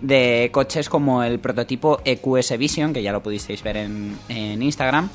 [0.00, 5.08] de coches como el prototipo EQS Vision, que ya lo pudisteis ver en, en Instagram.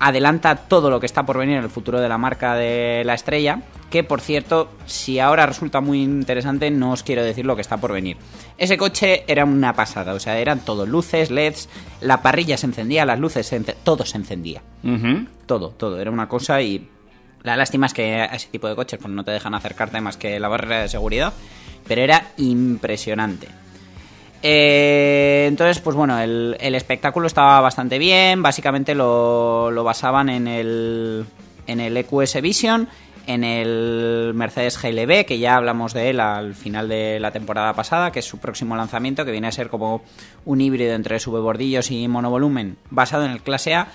[0.00, 3.14] Adelanta todo lo que está por venir en el futuro de la marca de la
[3.14, 7.62] estrella, que por cierto, si ahora resulta muy interesante, no os quiero decir lo que
[7.62, 8.16] está por venir.
[8.56, 11.68] Ese coche era una pasada, o sea, eran todo luces, LEDs,
[12.00, 14.62] la parrilla se encendía, las luces, se ence- todo se encendía.
[15.46, 16.88] Todo, todo, era una cosa y
[17.42, 20.16] la lástima es que a ese tipo de coches pues, no te dejan acercarte más
[20.16, 21.32] que la barrera de seguridad,
[21.86, 23.48] pero era impresionante.
[24.42, 28.42] Eh, entonces, pues bueno, el, el espectáculo estaba bastante bien.
[28.42, 31.24] Básicamente lo, lo basaban en el,
[31.66, 32.88] en el EQS Vision,
[33.26, 38.12] en el Mercedes GLB, que ya hablamos de él al final de la temporada pasada,
[38.12, 40.02] que es su próximo lanzamiento, que viene a ser como
[40.44, 43.88] un híbrido entre subebordillos y monovolumen, basado en el Clase A,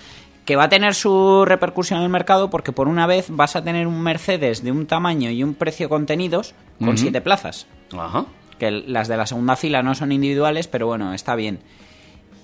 [0.46, 3.64] que va a tener su repercusión en el mercado porque por una vez vas a
[3.64, 8.26] tener un Mercedes de un tamaño y un precio contenidos con siete plazas Ajá.
[8.58, 11.60] que las de la segunda fila no son individuales, pero bueno, está bien.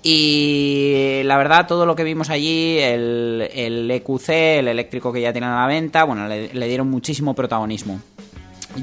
[0.08, 5.34] Y la verdad, todo lo que vimos allí, el, el EQC, el eléctrico que ya
[5.34, 8.00] tienen a la venta, bueno, le, dieron muchísimo protagonismo.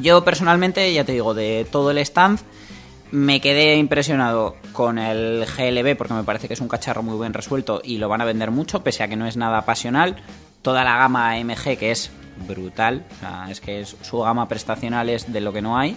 [0.01, 2.41] Yo personalmente, ya te digo, de todo el stand,
[3.13, 7.33] me quedé impresionado con el GLB porque me parece que es un cacharro muy bien
[7.33, 10.17] resuelto y lo van a vender mucho, pese a que no es nada pasional.
[10.61, 12.11] Toda la gama MG que es
[12.49, 15.97] brutal, o sea, es que su gama prestacional es de lo que no hay.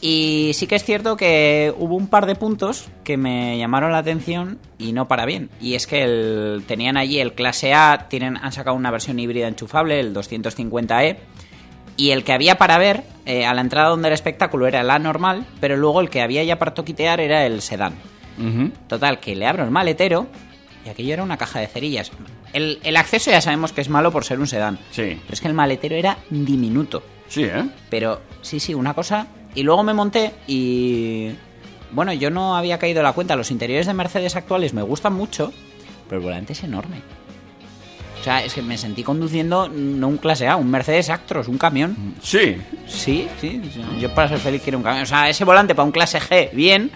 [0.00, 3.98] Y sí que es cierto que hubo un par de puntos que me llamaron la
[3.98, 5.48] atención y no para bien.
[5.60, 9.48] Y es que el- tenían allí el clase A, tienen, han sacado una versión híbrida
[9.48, 11.16] enchufable, el 250e.
[11.96, 14.98] Y el que había para ver eh, a la entrada donde el espectáculo era la
[14.98, 17.94] normal, pero luego el que había ya para toquitear era el sedán.
[18.86, 20.26] Total, que le abro el maletero
[20.84, 22.12] y aquello era una caja de cerillas.
[22.52, 24.78] El, el acceso ya sabemos que es malo por ser un sedán.
[24.90, 25.18] Sí.
[25.22, 27.02] Pero es que el maletero era diminuto.
[27.28, 27.64] Sí, ¿eh?
[27.88, 29.26] Pero sí, sí, una cosa.
[29.56, 31.30] Y luego me monté y.
[31.90, 33.34] Bueno, yo no había caído la cuenta.
[33.34, 35.52] Los interiores de Mercedes actuales me gustan mucho,
[36.08, 36.98] pero el volante es enorme.
[38.20, 41.58] O sea, es que me sentí conduciendo no un clase A, un Mercedes Actros, un
[41.58, 42.14] camión.
[42.20, 42.56] Sí.
[42.86, 43.62] Sí, sí.
[43.72, 43.82] sí.
[43.98, 45.04] Yo para ser feliz quiero un camión.
[45.04, 46.90] O sea, ese volante para un clase G, bien.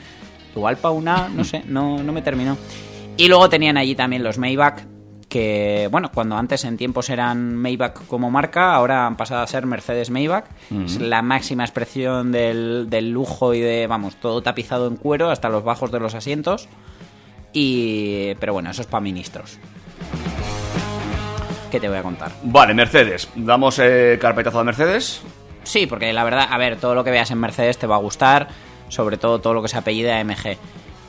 [0.54, 2.58] Igual para una, no sé, no, no me terminó.
[3.16, 4.82] Y luego tenían allí también los Maybach,
[5.30, 9.64] que, bueno, cuando antes en tiempos eran Maybach como marca, ahora han pasado a ser
[9.64, 10.44] Mercedes Maybach.
[10.84, 15.48] Es la máxima expresión del, del lujo y de, vamos, todo tapizado en cuero hasta
[15.48, 16.68] los bajos de los asientos.
[17.52, 19.58] Y, pero bueno, eso es para ministros.
[21.70, 22.32] ¿Qué te voy a contar?
[22.42, 23.28] Vale, Mercedes.
[23.36, 25.22] Damos eh, carpetazo a Mercedes.
[25.62, 28.00] Sí, porque la verdad, a ver, todo lo que veas en Mercedes te va a
[28.00, 28.48] gustar,
[28.88, 30.58] sobre todo todo lo que se apellida AMG.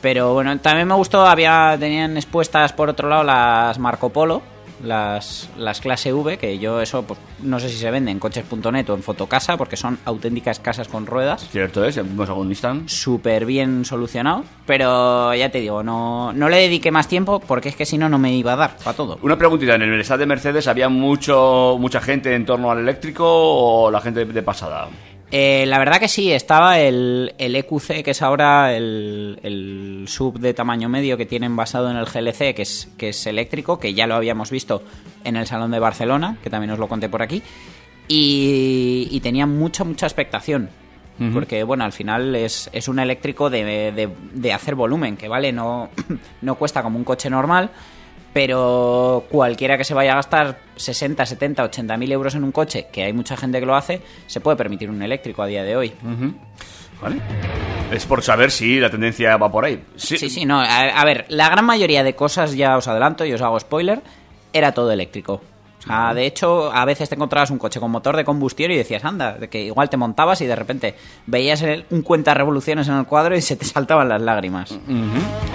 [0.02, 4.42] Pero bueno, también me gustó, había tenían expuestas por otro lado las Marco Polo,
[4.82, 8.90] las, las clase V, que yo eso pues, no sé si se venden en coches.net
[8.90, 11.48] o en Fotocasa, porque son auténticas casas con ruedas.
[11.50, 12.88] Cierto es, vimos algún Nissan.
[12.88, 17.76] Súper bien solucionado, pero ya te digo, no, no le dediqué más tiempo porque es
[17.76, 19.18] que si no, no me iba a dar para todo.
[19.22, 23.24] Una preguntita, ¿en el stand de Mercedes había mucho mucha gente en torno al eléctrico
[23.24, 24.88] o la gente de pasada?
[25.34, 30.38] Eh, la verdad que sí, estaba el, el EQC, que es ahora el, el sub
[30.38, 33.94] de tamaño medio que tienen basado en el GLC, que es, que es eléctrico, que
[33.94, 34.82] ya lo habíamos visto
[35.24, 37.42] en el Salón de Barcelona, que también os lo conté por aquí,
[38.08, 40.68] y, y tenía mucha, mucha expectación.
[41.32, 45.52] Porque, bueno, al final es, es un eléctrico de, de- de hacer volumen, que vale,
[45.52, 45.88] no,
[46.42, 47.70] no cuesta como un coche normal,
[48.32, 52.86] pero cualquiera que se vaya a gastar 60, 70, 80 mil euros en un coche,
[52.92, 55.76] que hay mucha gente que lo hace, se puede permitir un eléctrico a día de
[55.76, 55.92] hoy.
[57.00, 57.16] ¿Vale?
[57.92, 59.82] Es por saber si la tendencia va por ahí.
[59.96, 60.60] Sí, Sí, sí, no.
[60.60, 64.00] A, a ver, la gran mayoría de cosas, ya os adelanto y os hago spoiler,
[64.52, 65.42] era todo eléctrico.
[65.80, 68.76] O sea, de hecho, a veces te encontrabas un coche con motor de combustión y
[68.76, 70.94] decías, anda, de que igual te montabas y de repente
[71.26, 74.78] veías el- un cuenta revoluciones en el cuadro y se te saltaban las lágrimas.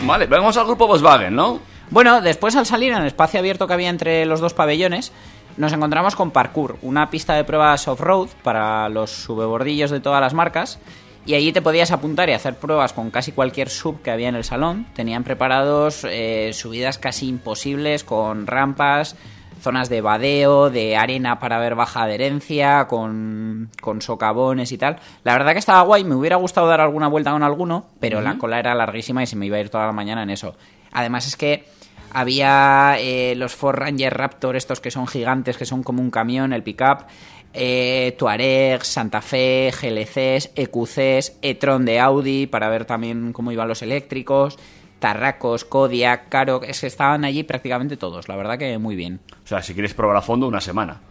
[0.03, 1.61] Vale, vamos al grupo Volkswagen, ¿no?
[1.89, 5.13] Bueno, después al salir en el espacio abierto que había entre los dos pabellones,
[5.55, 10.33] nos encontramos con Parkour, una pista de pruebas off-road para los subebordillos de todas las
[10.33, 10.79] marcas.
[11.25, 14.35] Y allí te podías apuntar y hacer pruebas con casi cualquier sub que había en
[14.35, 14.85] el salón.
[14.95, 19.15] Tenían preparados eh, subidas casi imposibles con rampas,
[19.61, 24.99] zonas de vadeo, de arena para ver baja adherencia, con, con socavones y tal.
[25.23, 28.37] La verdad que estaba guay, me hubiera gustado dar alguna vuelta con alguno, pero la
[28.37, 30.55] cola era larguísima y se me iba a ir toda la mañana en eso.
[30.93, 31.65] Además es que
[32.11, 36.53] había eh, los Ford Ranger Raptor, estos que son gigantes, que son como un camión,
[36.53, 37.05] el pickup,
[37.53, 43.81] eh, Tuareg, Santa Fe, GLCs, EQCs, e-tron de Audi, para ver también cómo iban los
[43.81, 44.57] eléctricos,
[44.99, 49.19] Tarracos, Kodiak, Caro, es que estaban allí prácticamente todos, la verdad que muy bien.
[49.43, 51.01] O sea, si quieres probar a fondo, una semana.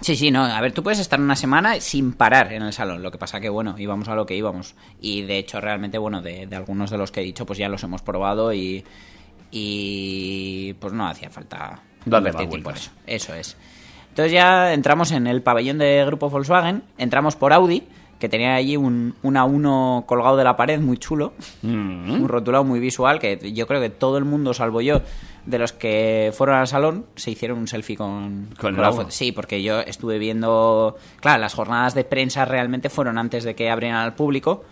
[0.00, 3.02] Sí, sí, no, a ver, tú puedes estar una semana sin parar en el salón,
[3.02, 4.74] lo que pasa que, bueno, íbamos a lo que íbamos.
[5.00, 7.68] Y de hecho, realmente, bueno, de, de algunos de los que he dicho, pues ya
[7.68, 8.84] los hemos probado y,
[9.56, 12.90] y pues no hacía falta Darle más tiempo eso.
[13.06, 13.56] Eso es.
[14.10, 17.84] Entonces ya entramos en el pabellón de grupo Volkswagen, entramos por Audi,
[18.18, 22.78] que tenía allí un, un A1 colgado de la pared muy chulo, un rotulado muy
[22.80, 25.02] visual, que yo creo que todo el mundo, salvo yo,
[25.46, 28.94] de los que fueron al salón, se hicieron un selfie con, Con el la A1.
[28.94, 29.10] foto.
[29.10, 33.70] Sí, porque yo estuve viendo, claro, las jornadas de prensa realmente fueron antes de que
[33.70, 34.64] abrieran al público.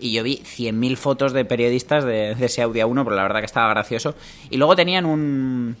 [0.00, 3.40] Y yo vi 100.000 fotos de periodistas de, de ese Audi A1, pero la verdad
[3.40, 4.14] que estaba gracioso.
[4.48, 5.76] Y luego tenían un,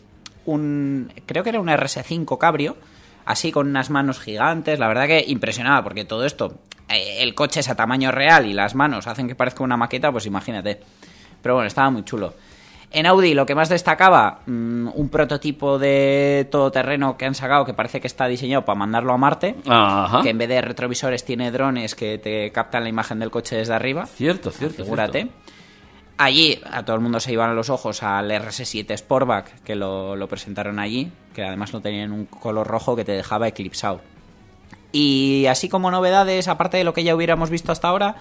[0.46, 2.76] un creo que era un RS5 Cabrio,
[3.24, 4.78] así con unas manos gigantes.
[4.78, 6.54] La verdad que impresionaba, porque todo esto,
[6.88, 10.12] eh, el coche es a tamaño real y las manos hacen que parezca una maqueta,
[10.12, 10.80] pues imagínate.
[11.42, 12.34] Pero bueno, estaba muy chulo.
[12.92, 17.72] En Audi lo que más destacaba, mm, un prototipo de todoterreno que han sacado que
[17.72, 19.56] parece que está diseñado para mandarlo a Marte.
[19.66, 20.22] Ajá.
[20.22, 23.74] Que en vez de retrovisores tiene drones que te captan la imagen del coche desde
[23.74, 24.06] arriba.
[24.06, 24.82] Cierto, cierto.
[24.82, 25.28] Figúrate.
[26.18, 30.28] Allí a todo el mundo se iban los ojos al RS7 Sportback, que lo, lo
[30.28, 34.02] presentaron allí, que además lo tenían en un color rojo que te dejaba eclipsado.
[34.92, 38.16] Y así como novedades, aparte de lo que ya hubiéramos visto hasta ahora,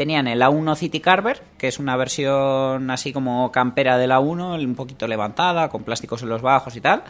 [0.00, 4.74] tenían el A1 City Carver, que es una versión así como campera del A1, un
[4.74, 7.02] poquito levantada, con plásticos en los bajos y tal.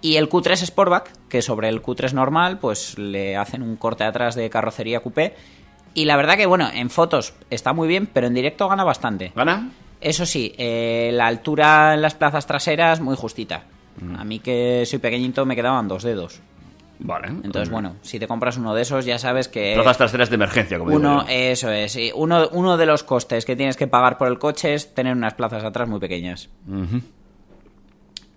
[0.00, 4.36] Y el Q3 Sportback, que sobre el Q3 normal, pues le hacen un corte atrás
[4.36, 5.34] de carrocería coupé.
[5.92, 9.32] Y la verdad que, bueno, en fotos está muy bien, pero en directo gana bastante.
[9.34, 9.68] ¿Gana?
[10.00, 13.64] Eso sí, eh, la altura en las plazas traseras muy justita.
[14.00, 14.14] Mm.
[14.14, 16.40] A mí que soy pequeñito me quedaban dos dedos.
[17.02, 17.28] Vale.
[17.28, 19.72] Entonces, bueno, si te compras uno de esos ya sabes que...
[19.74, 21.28] Plazas traseras de emergencia, como digo Uno, yo.
[21.30, 22.12] eso es, sí.
[22.14, 25.32] uno, uno de los costes que tienes que pagar por el coche es tener unas
[25.34, 26.50] plazas atrás muy pequeñas.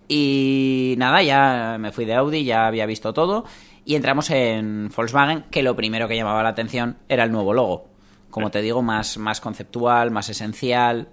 [0.08, 3.46] Y nada, ya me fui de Audi, ya había visto todo.
[3.86, 7.88] Y entramos en Volkswagen, que lo primero que llamaba la atención era el nuevo logo.
[8.30, 11.10] Como te digo, más, más conceptual, más esencial.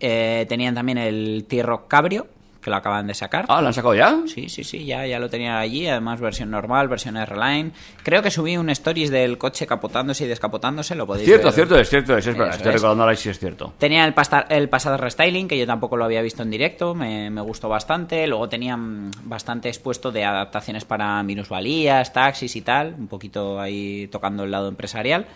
[0.00, 2.28] Eh, tenían también el T-Rock Cabrio,
[2.66, 3.44] que lo acaban de sacar.
[3.48, 4.18] Ah, ¿lo han sacado ya?
[4.26, 7.70] Sí, sí, sí, ya, ya lo tenía allí, además versión normal, versión R-Line.
[8.02, 11.54] Creo que subí un stories del coche capotándose y descapotándose, lo podéis Cierto, ver.
[11.54, 12.48] cierto, es cierto, es, es verdad.
[12.48, 12.74] Eso Estoy es.
[12.74, 13.72] recordando ahora sí es cierto.
[13.78, 17.30] Tenía el, pasta- el pasado restyling, que yo tampoco lo había visto en directo, me,
[17.30, 18.26] me gustó bastante.
[18.26, 24.42] Luego tenían bastante expuesto de adaptaciones para minusvalías, taxis y tal, un poquito ahí tocando
[24.42, 25.26] el lado empresarial.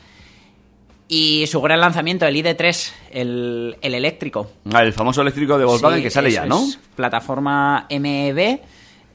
[1.12, 4.52] Y su gran lanzamiento, el ID3, el, el eléctrico.
[4.72, 6.60] Ah, el famoso eléctrico de Volkswagen Sí, que sale ya, ¿no?
[6.62, 6.78] es.
[6.94, 8.60] Plataforma MEB,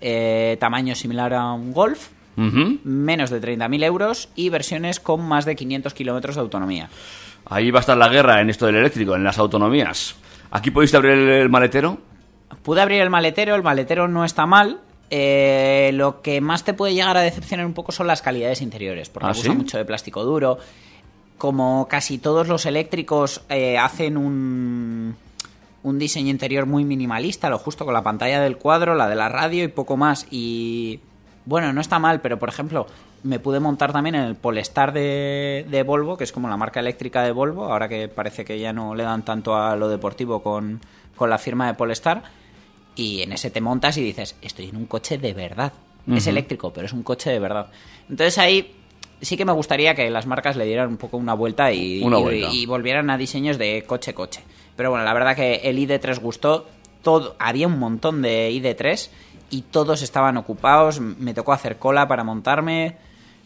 [0.01, 5.55] eh, tamaño similar a un Golf, menos de 30.000 euros y versiones con más de
[5.55, 6.89] 500 kilómetros de autonomía.
[7.45, 10.15] Ahí va a estar la guerra en esto del eléctrico, en las autonomías.
[10.51, 11.97] Aquí pudiste abrir el, maletero.
[12.61, 14.79] Pude abrir el maletero, el maletero no está mal.
[15.09, 19.07] eh, lo que más te puede llegar a decepcionar un poco son las calidades interiores,
[19.09, 19.49] porque ¿Ah, sí?
[19.49, 20.57] mucho de plástico duro.
[21.37, 25.15] Como casi todos los eléctricos eh, hacen un,
[25.83, 29.29] un diseño interior muy minimalista, lo justo con la pantalla del cuadro, la de la
[29.29, 30.25] radio y poco más.
[30.31, 30.99] Y
[31.45, 32.87] bueno, no está mal, pero por ejemplo,
[33.23, 36.79] me pude montar también en el Polestar de, de Volvo, que es como la marca
[36.79, 40.41] eléctrica de Volvo, ahora que parece que ya no le dan tanto a lo deportivo
[40.41, 40.79] con,
[41.15, 42.23] con la firma de Polestar.
[42.95, 45.73] Y en ese te montas y dices, estoy en un coche de verdad.
[46.07, 47.71] Es eléctrico, pero es un coche de verdad.
[48.07, 48.75] Entonces ahí
[49.25, 52.19] sí que me gustaría que las marcas le dieran un poco una vuelta y, Una
[52.19, 52.47] y- vuelta.
[52.51, 54.41] y volvieran a diseños de coche-coche.
[54.75, 56.67] Pero bueno, la verdad que el ID3 gustó.
[57.01, 59.09] Todo, había un montón de ID3
[59.51, 60.99] y todos estaban ocupados.
[60.99, 62.97] Me tocó hacer cola para montarme.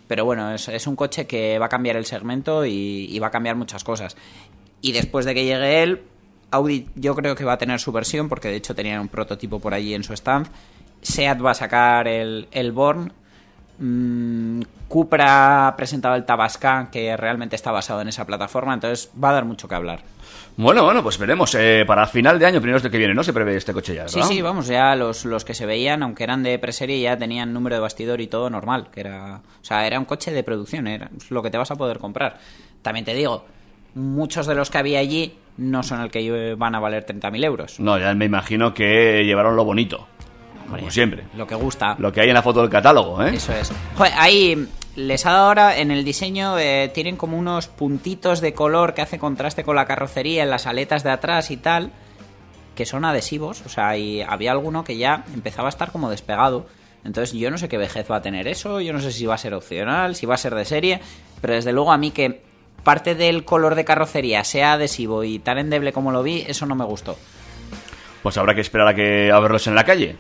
[0.07, 3.27] Pero bueno, es, es un coche que va a cambiar el segmento y, y va
[3.27, 4.17] a cambiar muchas cosas.
[4.81, 6.01] Y después de que llegue él,
[6.51, 9.59] Audi yo creo que va a tener su versión, porque de hecho tenían un prototipo
[9.59, 10.47] por allí en su stand.
[11.01, 13.13] Seat va a sacar el, el Born.
[13.79, 19.29] Mm, Cupra ha presentado el Tabascan, que realmente está basado en esa plataforma, entonces va
[19.29, 20.01] a dar mucho que hablar.
[20.57, 21.55] Bueno, bueno, pues veremos.
[21.55, 23.23] eh, para final de año, primeros de que viene, ¿no?
[23.23, 24.29] Se prevé este coche ya, Sí, ¿verdad?
[24.29, 27.75] sí, vamos, ya los, los que se veían, aunque eran de preserie, ya tenían número
[27.77, 31.09] de bastidor y todo normal, que era, o sea, era un coche de producción, era
[31.29, 32.37] lo que te vas a poder comprar.
[32.81, 33.45] También te digo,
[33.95, 37.79] muchos de los que había allí no son el que van a valer 30.000 euros.
[37.79, 40.07] No, ya me imagino que llevaron lo bonito.
[40.69, 41.23] Hombre, Como siempre.
[41.35, 41.95] Lo que gusta.
[41.97, 43.31] Lo que hay en la foto del catálogo, ¿eh?
[43.33, 43.71] Eso es.
[43.97, 48.53] Joder, ahí les ha dado ahora en el diseño, eh, tienen como unos puntitos de
[48.53, 51.91] color que hace contraste con la carrocería en las aletas de atrás y tal,
[52.75, 53.61] que son adhesivos.
[53.65, 56.67] O sea, y había alguno que ya empezaba a estar como despegado.
[57.03, 59.35] Entonces yo no sé qué vejez va a tener eso, yo no sé si va
[59.35, 60.99] a ser opcional, si va a ser de serie,
[61.39, 62.41] pero desde luego a mí que
[62.83, 66.75] parte del color de carrocería sea adhesivo y tan endeble como lo vi, eso no
[66.75, 67.17] me gustó.
[68.21, 70.17] Pues habrá que esperar a que a verlos en la calle.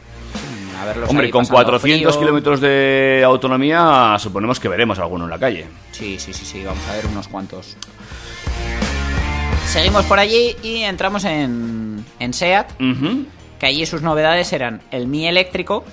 [0.79, 2.19] A verlos Hombre, ahí con pasando 400 frío.
[2.21, 5.67] kilómetros de autonomía, suponemos que veremos alguno en la calle.
[5.91, 7.75] Sí, sí, sí, sí, vamos a ver unos cuantos.
[9.67, 12.71] Seguimos por allí y entramos en, en SEAT,
[13.59, 15.83] que allí sus novedades eran el Mi eléctrico,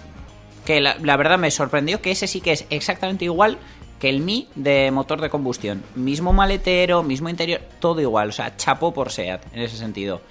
[0.64, 3.59] que la, la verdad me sorprendió que ese sí que es exactamente igual
[4.01, 5.82] que el Mi de motor de combustión.
[5.95, 10.22] Mismo maletero, mismo interior, todo igual, o sea, chapo por SEAT en ese sentido.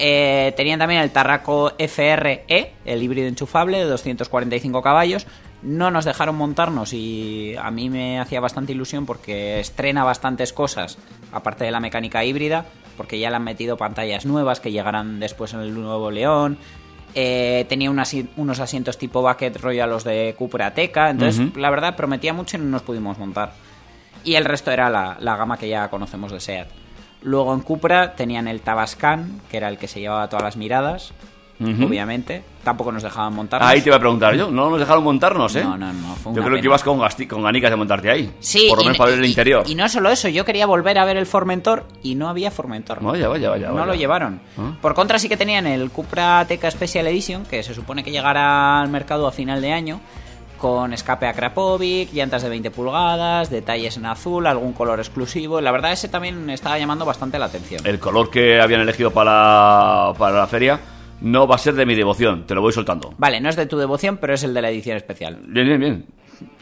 [0.00, 2.44] Eh, tenían también el Tarraco FRE,
[2.84, 5.26] el híbrido enchufable de 245 caballos.
[5.62, 10.98] No nos dejaron montarnos y a mí me hacía bastante ilusión porque estrena bastantes cosas,
[11.32, 15.52] aparte de la mecánica híbrida, porque ya le han metido pantallas nuevas que llegarán después
[15.54, 16.58] en el nuevo León.
[17.16, 21.70] Eh, tenía unas- unos asientos tipo bucket rollo a los de Cupra Teca, entonces la
[21.70, 23.52] verdad prometía mucho y no nos pudimos montar.
[24.22, 26.68] Y el resto era la, la gama que ya conocemos de SEAT.
[27.22, 31.12] Luego en Cupra tenían el Tabascan, que era el que se llevaba todas las miradas,
[31.60, 32.42] obviamente.
[32.62, 33.62] Tampoco nos dejaban montar.
[33.62, 34.50] Ahí te iba a preguntar yo.
[34.50, 35.64] No nos dejaron montarnos, ¿eh?
[35.64, 38.30] No, no, no, fue Yo creo que ibas con, gasti- con ganicas de montarte ahí.
[38.40, 39.64] Sí, Por lo menos no- para ver el y- interior.
[39.66, 43.02] Y no solo eso, yo quería volver a ver el Formentor y no había Formentor.
[43.02, 43.68] Vaya, vaya, vaya.
[43.68, 43.86] no vaya.
[43.86, 44.40] lo llevaron.
[44.58, 44.76] Ah.
[44.82, 48.80] Por contra, sí que tenían el Cupra Teca Special Edition, que se supone que llegará
[48.80, 50.00] al mercado a final de año,
[50.58, 55.60] con escape a Krapovic, llantas de 20 pulgadas, detalles en azul, algún color exclusivo.
[55.60, 57.86] La verdad, ese también estaba llamando bastante la atención.
[57.86, 60.80] El color que habían elegido para, para la feria
[61.20, 62.46] no va a ser de mi devoción.
[62.46, 63.14] Te lo voy soltando.
[63.18, 65.38] Vale, no es de tu devoción, pero es el de la edición especial.
[65.46, 66.06] Bien, bien, bien.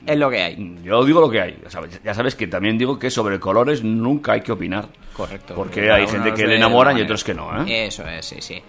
[0.06, 0.76] Es lo que hay.
[0.82, 1.58] Yo digo lo que hay.
[1.62, 4.88] Ya sabes, ya sabes que también digo que sobre colores nunca hay que opinar.
[5.12, 5.54] Correcto.
[5.54, 7.86] Porque hay gente que le enamoran y otros que no, ¿eh?
[7.86, 8.62] Eso es, sí, sí.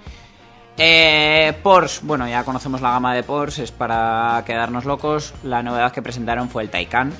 [0.77, 5.33] Eh, Porsche, bueno, ya conocemos la gama de Porsche, es para quedarnos locos.
[5.43, 7.13] La novedad que presentaron fue el Taycan,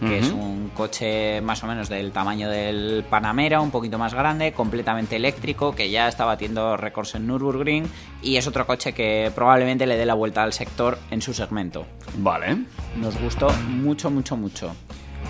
[0.00, 4.52] que es un coche más o menos del tamaño del Panamera, un poquito más grande,
[4.52, 7.88] completamente eléctrico, que ya está batiendo récords en Nürburgring
[8.20, 11.86] y es otro coche que probablemente le dé la vuelta al sector en su segmento.
[12.16, 12.64] Vale.
[12.96, 14.74] Nos gustó mucho, mucho, mucho.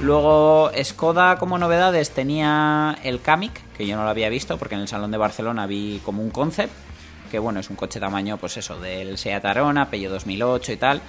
[0.00, 4.80] Luego, Skoda como novedades tenía el Kamiq, que yo no lo había visto porque en
[4.80, 6.72] el Salón de Barcelona vi como un concept,
[7.32, 11.00] que bueno, es un coche tamaño, pues eso, del Seat Arona, Peugeot 2008 y tal.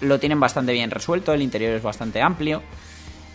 [0.00, 2.62] Lo tienen bastante bien resuelto, el interior es bastante amplio.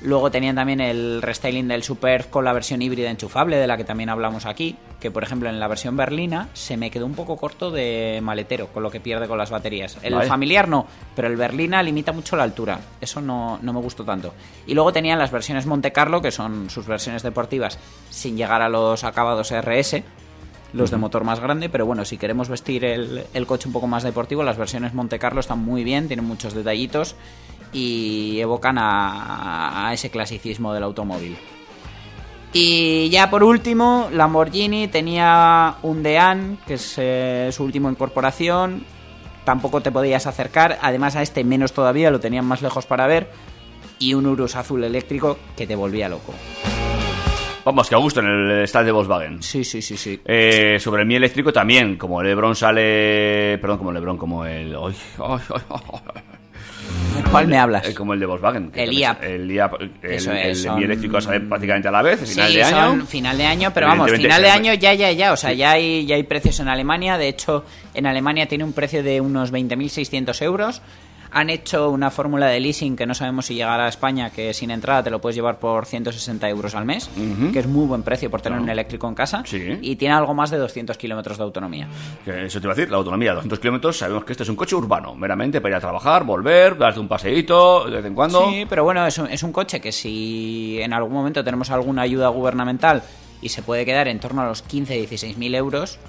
[0.02, 3.86] Luego tenían también el restyling del Superb con la versión híbrida enchufable, de la que
[3.86, 7.38] también hablamos aquí, que por ejemplo en la versión berlina se me quedó un poco
[7.38, 9.98] corto de maletero, con lo que pierde con las baterías.
[10.04, 10.28] El Vale.
[10.28, 14.34] familiar no, pero el berlina limita mucho la altura, eso no, no me gustó tanto.
[14.68, 18.70] Y luego tenían las versiones Monte Carlo, que son sus versiones deportivas, sin llegar a
[18.70, 20.04] los acabados RS,
[20.78, 23.88] los de motor más grande, pero bueno, si queremos vestir el, el coche un poco
[23.88, 27.16] más deportivo, las versiones Monte Carlo están muy bien, tienen muchos detallitos
[27.74, 31.38] y evocan a, a ese clasicismo del automóvil.
[32.54, 38.86] Y ya por último, Lamborghini tenía un Dean, que es eh, su última incorporación.
[39.44, 43.30] Tampoco te podías acercar, además a este menos todavía, lo tenían más lejos para ver.
[44.00, 46.34] Y un Urus azul eléctrico que te volvía loco.
[47.68, 49.44] Vamos, que a gusto en el style de Volkswagen.
[49.44, 50.18] Sí, sí, sí, sí.
[50.24, 53.58] Eh, sobre el mi eléctrico también, como el Lebron sale...
[53.60, 54.74] Perdón, como el Lebron, como el...
[54.74, 55.62] ay, ay, ay,
[56.16, 56.22] ay.
[57.30, 57.90] ¿Cuál me hablas?
[57.90, 58.72] Eh, como el de Volkswagen.
[58.74, 59.22] El IAP.
[59.24, 62.64] El IAP, el, Eso el son- eléctrico sale prácticamente a la vez, final sí, de
[62.64, 62.78] año.
[62.78, 65.34] son final de año, pero vamos, final de año ya, ya, ya.
[65.34, 65.58] O sea, Sí.
[65.58, 67.18] ya, hay, ya hay precios en Alemania.
[67.18, 70.82] De hecho, en Alemania tiene un precio de unos 20.600 euros.
[71.32, 74.72] Han hecho una fórmula de leasing que no sabemos si llegará a España, que sin
[74.72, 77.10] entrada te lo puedes llevar por 160 euros al mes,
[77.52, 79.44] que es muy buen precio por tener un eléctrico en casa.
[79.46, 79.78] Sí.
[79.82, 81.88] Y tiene algo más de 200 kilómetros de autonomía.
[82.26, 84.56] Eso te iba a decir, la autonomía de 200 kilómetros, sabemos que este es un
[84.56, 88.50] coche urbano, meramente para ir a trabajar, volver, darte un paseíto de vez en cuando.
[88.50, 92.04] Sí, pero bueno, es un, es un coche que si en algún momento tenemos alguna
[92.04, 93.04] ayuda gubernamental
[93.42, 96.00] y se puede quedar en torno a los 15-16 mil euros,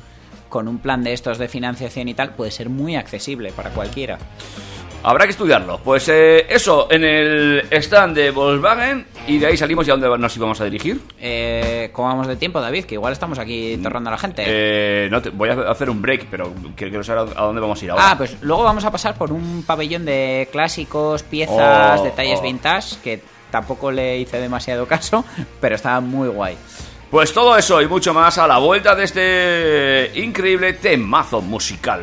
[0.48, 4.18] con un plan de estos de financiación y tal, puede ser muy accesible para cualquiera.
[5.02, 5.78] Habrá que estudiarlo.
[5.82, 10.18] Pues eh, eso, en el stand de Volkswagen, y de ahí salimos y a dónde
[10.18, 11.00] nos íbamos a dirigir.
[11.20, 12.84] Eh, ¿Cómo vamos de tiempo, David?
[12.84, 14.42] Que igual estamos aquí torrando a la gente.
[14.46, 17.84] Eh, no te- voy a hacer un break, pero quiero saber a dónde vamos a
[17.84, 18.10] ir ahora.
[18.10, 22.42] Ah, pues luego vamos a pasar por un pabellón de clásicos, piezas, Oh, detalles oh.
[22.42, 23.20] vintage, que
[23.50, 25.24] tampoco le hice demasiado caso,
[25.60, 26.56] pero estaba muy guay.
[27.10, 32.02] Pues todo eso y mucho más a la vuelta de este increíble temazo musical.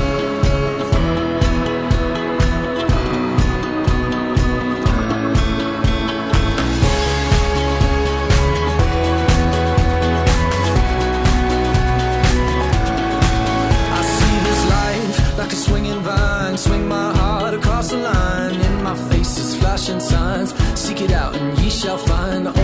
[21.03, 22.45] It out and ye shall find.
[22.45, 22.55] Old,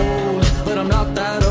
[0.64, 1.47] but I'm not that old.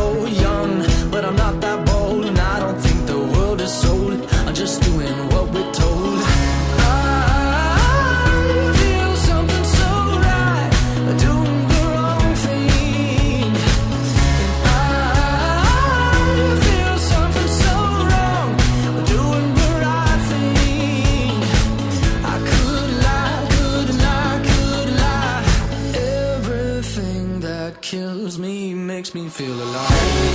[29.13, 30.26] Makes me feel alive.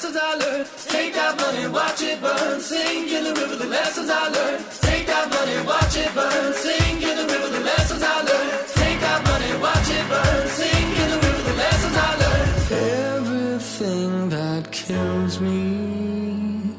[0.00, 0.68] Lessons I learned.
[0.88, 2.60] Take that money, watch it burn.
[2.60, 4.64] Sink in the river, the lessons I learned.
[4.80, 6.52] Take that money, watch it burn.
[6.54, 8.52] Sink in the river, the lessons I learned.
[8.82, 10.48] Take that money, watch it burn.
[10.48, 12.52] Sink in the river, the lessons I learned.
[13.18, 16.76] Everything that kills me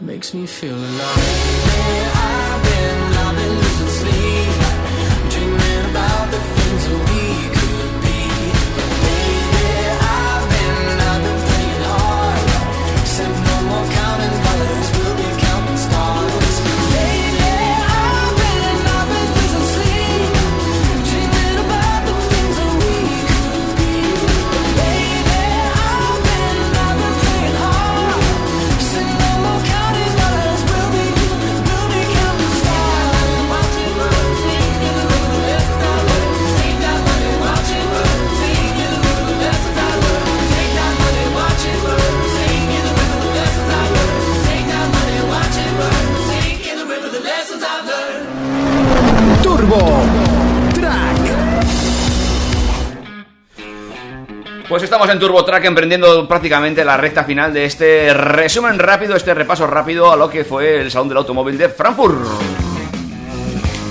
[0.00, 1.22] makes me feel alive.
[2.14, 4.67] I've been, I've been losing sleep,
[49.58, 49.76] Turbo
[50.72, 51.18] Track.
[54.68, 59.34] Pues estamos en Turbo Track emprendiendo prácticamente la recta final de este resumen rápido, este
[59.34, 62.24] repaso rápido a lo que fue el Salón del Automóvil de Frankfurt.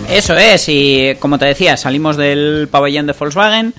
[0.09, 3.74] Eso es, y como te decía, salimos del pabellón de Volkswagen,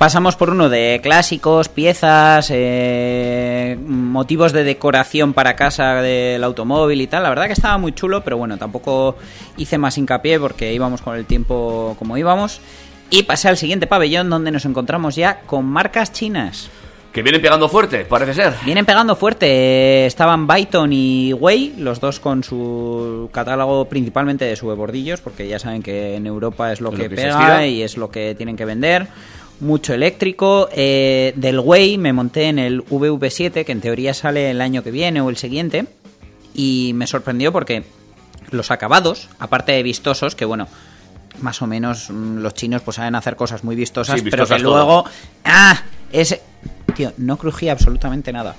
[0.00, 7.06] pasamos por uno de clásicos, piezas, eh, motivos de decoración para casa del automóvil y
[7.06, 7.22] tal.
[7.22, 9.18] La verdad que estaba muy chulo, pero bueno, tampoco
[9.58, 12.62] hice más hincapié porque íbamos con el tiempo como íbamos.
[13.10, 16.70] Y pasé al siguiente pabellón donde nos encontramos ya con marcas chinas.
[17.12, 18.54] Que vienen pegando fuerte, parece ser.
[18.64, 20.06] Vienen pegando fuerte.
[20.06, 25.82] Estaban Byton y Way, los dos con su catálogo principalmente de subebordillos, porque ya saben
[25.82, 28.56] que en Europa es lo Es que lo que pega y es lo que tienen
[28.56, 29.08] que vender.
[29.60, 30.68] Mucho eléctrico.
[30.72, 34.90] Eh, del Way me monté en el VV7, que en teoría sale el año que
[34.90, 35.86] viene o el siguiente.
[36.54, 37.84] Y me sorprendió porque
[38.50, 40.66] los acabados, aparte de vistosos, que bueno,
[41.40, 44.54] más o menos mm, los chinos pues saben hacer cosas muy vistosas, Sí, pero que
[44.56, 44.74] todo.
[44.74, 45.04] luego...
[45.44, 45.82] ¡Ah!
[46.12, 46.42] Ese...
[46.96, 48.56] Tío, no crujía absolutamente nada.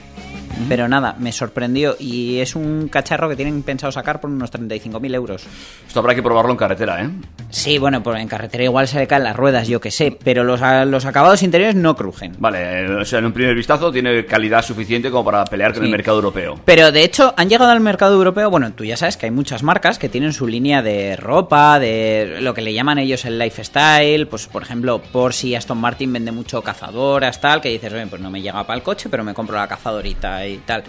[0.70, 5.16] Pero nada, me sorprendió y es un cacharro que tienen pensado sacar por unos 35.000
[5.16, 5.44] euros.
[5.88, 7.10] Esto habrá que probarlo en carretera, ¿eh?
[7.50, 10.44] Sí, bueno, pues en carretera igual se le caen las ruedas, yo que sé, pero
[10.44, 12.36] los, a- los acabados interiores no crujen.
[12.38, 15.82] Vale, eh, o sea, en un primer vistazo tiene calidad suficiente como para pelear con
[15.82, 15.86] Sí.
[15.88, 16.60] el mercado europeo.
[16.64, 19.64] Pero de hecho han llegado al mercado europeo, bueno, tú ya sabes que hay muchas
[19.64, 24.28] marcas que tienen su línea de ropa, de lo que le llaman ellos el lifestyle,
[24.28, 28.22] pues por ejemplo Porsche y Aston Martin vende mucho cazadoras, tal, que dices, oye, pues
[28.22, 29.68] no me llega para el coche, pero me compro la
[30.12, 30.84] y tal.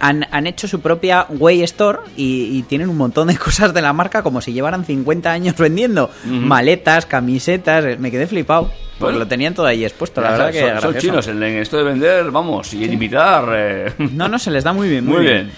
[0.00, 3.82] Han, han hecho su propia Way Store y, y tienen un montón de cosas de
[3.82, 6.10] la marca como si llevaran 50 años vendiendo.
[6.24, 8.70] Maletas, camisetas, eh, me quedé flipado.
[9.00, 9.18] Bueno.
[9.18, 10.98] lo tenían todo ahí expuesto, la verdad que son, son gracioso.
[10.98, 13.44] chinos en, en esto de vender, vamos, y en imitar.
[13.54, 13.92] eh.
[13.98, 15.04] No, no, se les da muy bien.
[15.04, 15.46] Muy, Muy bien.
[15.46, 15.56] bien.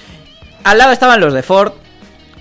[0.64, 1.72] Al lado estaban los de Ford,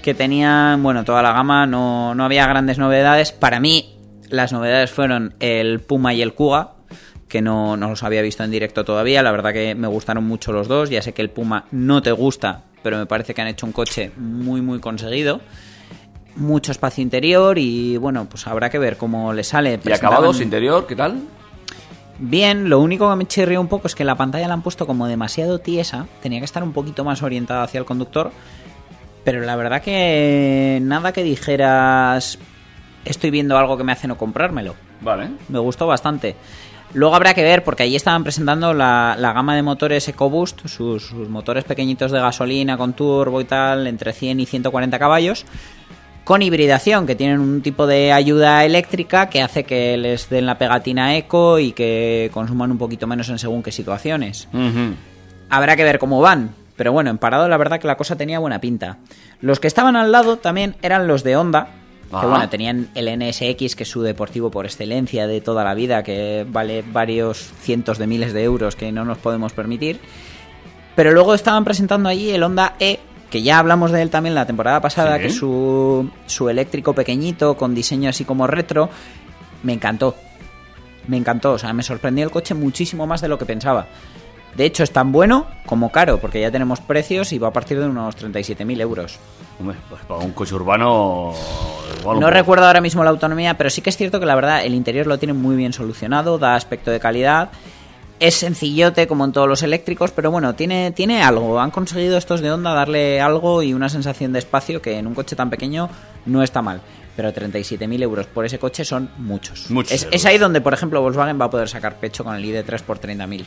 [0.02, 3.32] que tenían, bueno, toda la gama, no, no había grandes novedades.
[3.32, 3.96] Para mí,
[4.30, 6.72] las novedades fueron el Puma y el Kuga,
[7.30, 9.24] que no, no los había visto en directo todavía.
[9.24, 10.90] La verdad que me gustaron mucho los dos.
[10.90, 13.72] Ya sé que el Puma no te gusta, pero me parece que han hecho un
[13.72, 15.40] coche muy, muy conseguido.
[16.36, 19.80] Mucho espacio interior y bueno, pues habrá que ver cómo le sale.
[19.84, 21.22] ¿Y acabados interior, qué tal?
[22.18, 24.86] Bien, lo único que me chirrió un poco es que la pantalla la han puesto
[24.86, 28.32] como demasiado tiesa, tenía que estar un poquito más orientada hacia el conductor,
[29.24, 32.38] pero la verdad que nada que dijeras
[33.06, 34.76] estoy viendo algo que me hace no comprármelo.
[35.00, 35.30] Vale.
[35.48, 36.36] Me gustó bastante.
[36.94, 41.06] Luego habrá que ver, porque allí estaban presentando la, la gama de motores EcoBoost, sus,
[41.06, 45.46] sus motores pequeñitos de gasolina con turbo y tal, entre 100 y 140 caballos,
[46.24, 50.58] con hibridación, que tienen un tipo de ayuda eléctrica que hace que les den la
[50.58, 54.48] pegatina eco y que consuman un poquito menos en según qué situaciones.
[55.50, 56.52] Habrá que ver cómo van.
[56.76, 59.00] Pero bueno, en parado la verdad que la cosa tenía buena pinta.
[59.42, 61.68] Los que estaban al lado también eran los de Honda.
[62.10, 66.02] Que bueno, tenían el NSX, que es su deportivo por excelencia de toda la vida,
[66.04, 70.00] que vale varios cientos de miles de euros que no nos podemos permitir.
[70.96, 73.00] Pero luego estaban presentando allí el Honda E,
[73.30, 75.22] que ya hablamos de él también la temporada pasada, Sí.
[75.22, 78.90] que es su, su eléctrico pequeñito, con diseño así como retro.
[79.62, 80.16] Me encantó.
[81.08, 83.88] Me encantó, o sea, me sorprendió el coche muchísimo más de lo que pensaba.
[84.56, 87.80] De hecho, es tan bueno como caro, porque ya tenemos precios y va a partir
[87.80, 89.20] de unos 37.000 euros.
[89.60, 91.34] Hombre, pues para un coche urbano.
[92.00, 94.66] igual No recuerdo ahora mismo la autonomía, pero sí que es cierto que la verdad
[94.66, 97.50] el interior lo tiene muy bien solucionado, da aspecto de calidad.
[98.20, 101.60] Es sencillote como en todos los eléctricos, pero bueno, tiene, tiene algo.
[101.60, 105.14] Han conseguido estos de Honda darle algo y una sensación de espacio que en un
[105.16, 105.90] coche tan pequeño
[106.26, 106.82] no está mal.
[107.20, 109.70] Pero 37.000 euros por ese coche son muchos.
[109.70, 112.82] Muchos es, ahí donde, por ejemplo, Volkswagen va a poder sacar pecho con el ID3
[112.84, 113.44] por 30.000.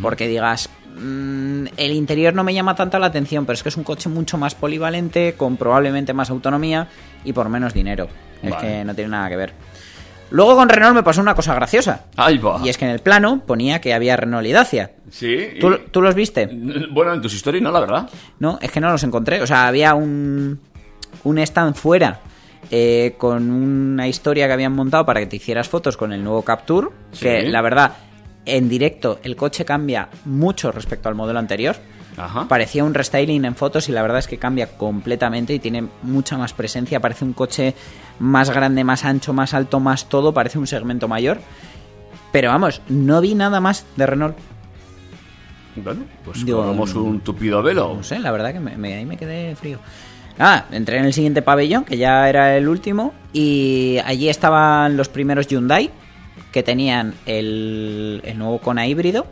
[0.00, 3.76] Porque digas, mm, el interior no me llama tanto la atención, pero es que es
[3.76, 6.86] un coche mucho más polivalente, con probablemente más autonomía
[7.24, 8.06] y por menos dinero.
[8.44, 9.54] Es que no tiene nada que ver.
[10.30, 12.04] Luego con Renault me pasó una cosa graciosa.
[12.16, 12.60] Ahí va.
[12.64, 14.92] Y es que en el plano ponía que había Renault y Dacia.
[15.10, 15.36] Sí.
[15.56, 16.48] y- ¿Tú, tú los viste?
[16.92, 18.08] Bueno, en tus historias no, la verdad.
[18.38, 19.42] No, es que no los encontré.
[19.42, 20.60] O sea, había un,
[21.24, 22.20] un stand fuera
[22.70, 26.42] eh, con una historia que habían montado para que te hicieras fotos con el nuevo
[26.42, 26.88] Capture.
[27.12, 27.20] Sí.
[27.24, 27.92] Que la verdad,
[28.44, 31.76] en directo el coche cambia mucho respecto al modelo anterior.
[32.16, 32.48] Ajá.
[32.48, 36.38] Parecía un restyling en fotos y la verdad es que cambia completamente y tiene mucha
[36.38, 36.98] más presencia.
[36.98, 37.74] Parece un coche
[38.20, 40.32] más grande, más ancho, más alto, más todo.
[40.32, 41.38] Parece un segmento mayor.
[42.32, 44.36] Pero vamos, no vi nada más de Renault.
[45.76, 47.94] Bueno, pues Digo, ponemos un tupido velo.
[47.96, 49.78] No sé, la verdad que me, me- ahí me quedé frío.
[50.38, 55.08] Nada, entré en el siguiente pabellón, que ya era el último, y allí estaban los
[55.08, 55.90] primeros Hyundai,
[56.52, 59.26] que tenían el, el nuevo Kona híbrido,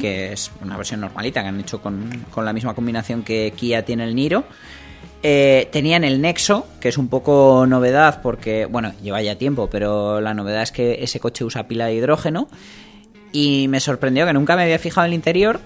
[0.00, 3.84] que es una versión normalita que han hecho con, con la misma combinación que Kia
[3.84, 4.44] tiene el Niro.
[5.22, 10.20] Eh, tenían el Nexo, que es un poco novedad porque, bueno, lleva ya tiempo, pero
[10.20, 12.48] la novedad es que ese coche usa pila de hidrógeno.
[13.30, 15.60] Y me sorprendió que nunca me había fijado en el interior,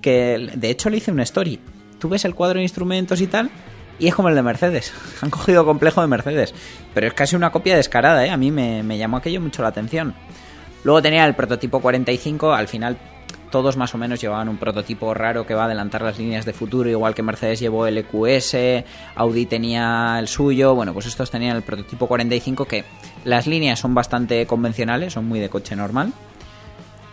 [0.00, 1.58] que de hecho le hice una story.
[1.98, 3.50] Tú ves el cuadro de instrumentos y tal,
[3.98, 4.92] y es como el de Mercedes.
[5.20, 6.54] Han cogido complejo de Mercedes.
[6.94, 8.30] Pero es casi una copia descarada, ¿eh?
[8.30, 10.14] A mí me, me llamó aquello mucho la atención.
[10.84, 12.98] Luego tenía el prototipo 45, al final
[13.50, 16.52] todos más o menos llevaban un prototipo raro que va a adelantar las líneas de
[16.52, 18.84] futuro, igual que Mercedes llevó el EQS,
[19.14, 22.84] Audi tenía el suyo, bueno, pues estos tenían el prototipo 45 que
[23.24, 26.12] las líneas son bastante convencionales, son muy de coche normal.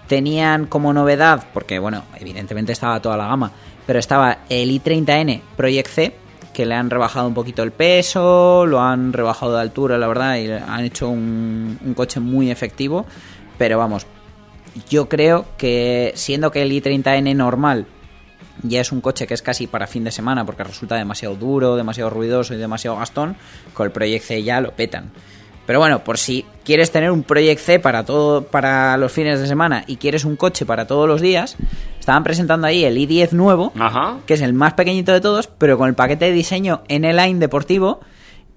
[0.07, 3.51] Tenían como novedad, porque bueno, evidentemente estaba toda la gama,
[3.87, 6.15] pero estaba el i30N Project C,
[6.55, 10.37] que le han rebajado un poquito el peso, lo han rebajado de altura, la verdad,
[10.37, 13.05] y han hecho un, coche muy efectivo.
[13.57, 14.07] Pero vamos,
[14.89, 17.87] yo creo que siendo que el i30N normal
[18.63, 21.75] ya es un coche que es casi para fin de semana porque resulta demasiado duro,
[21.75, 23.35] demasiado ruidoso y demasiado gastón,
[23.73, 25.11] con el Project C ya lo petan.
[25.65, 29.47] Pero bueno, por si quieres tener un Project C para todo para los fines de
[29.47, 31.55] semana y quieres un coche para todos los días,
[31.99, 34.17] estaban presentando ahí el i10 nuevo, Ajá.
[34.27, 37.99] que es el más pequeñito de todos, pero con el paquete de diseño N-Line deportivo.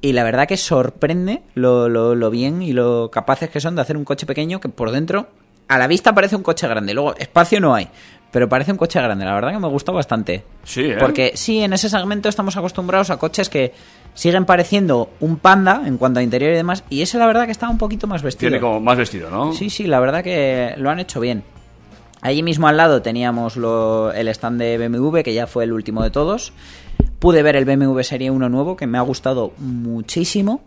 [0.01, 3.83] Y la verdad que sorprende lo, lo- lo bien y lo capaces que son de
[3.83, 5.27] hacer un coche pequeño que por dentro,
[5.67, 6.95] a la vista parece un coche grande.
[6.95, 7.89] Luego, espacio no hay,
[8.31, 9.25] pero parece un coche grande.
[9.25, 10.45] La verdad que me gustó bastante.
[10.65, 10.97] Sí, ¿eh?
[10.99, 13.73] Porque sí, en ese segmento estamos acostumbrados a coches que
[14.15, 16.85] siguen pareciendo un panda en cuanto a interior y demás.
[16.91, 18.51] Y ese la verdad que está un poquito más vestido.
[18.51, 19.53] Tiene como más vestido, ¿no?
[19.53, 21.45] Sí, sí, la verdad que lo han hecho bien.
[22.21, 26.03] Allí mismo al lado teníamos lo- el stand de BMW, que ya fue el último
[26.03, 26.53] de todos.
[27.21, 30.61] Pude ver el BMW Serie 1 nuevo, que me ha gustado muchísimo.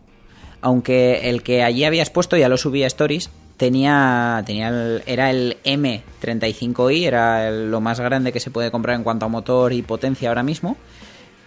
[0.61, 5.29] Aunque el que allí habías puesto, ya lo subí a Stories, tenía, tenía el- era
[5.29, 9.73] el M35i, era el- lo más grande que se puede comprar en cuanto a motor
[9.73, 10.77] y potencia ahora mismo.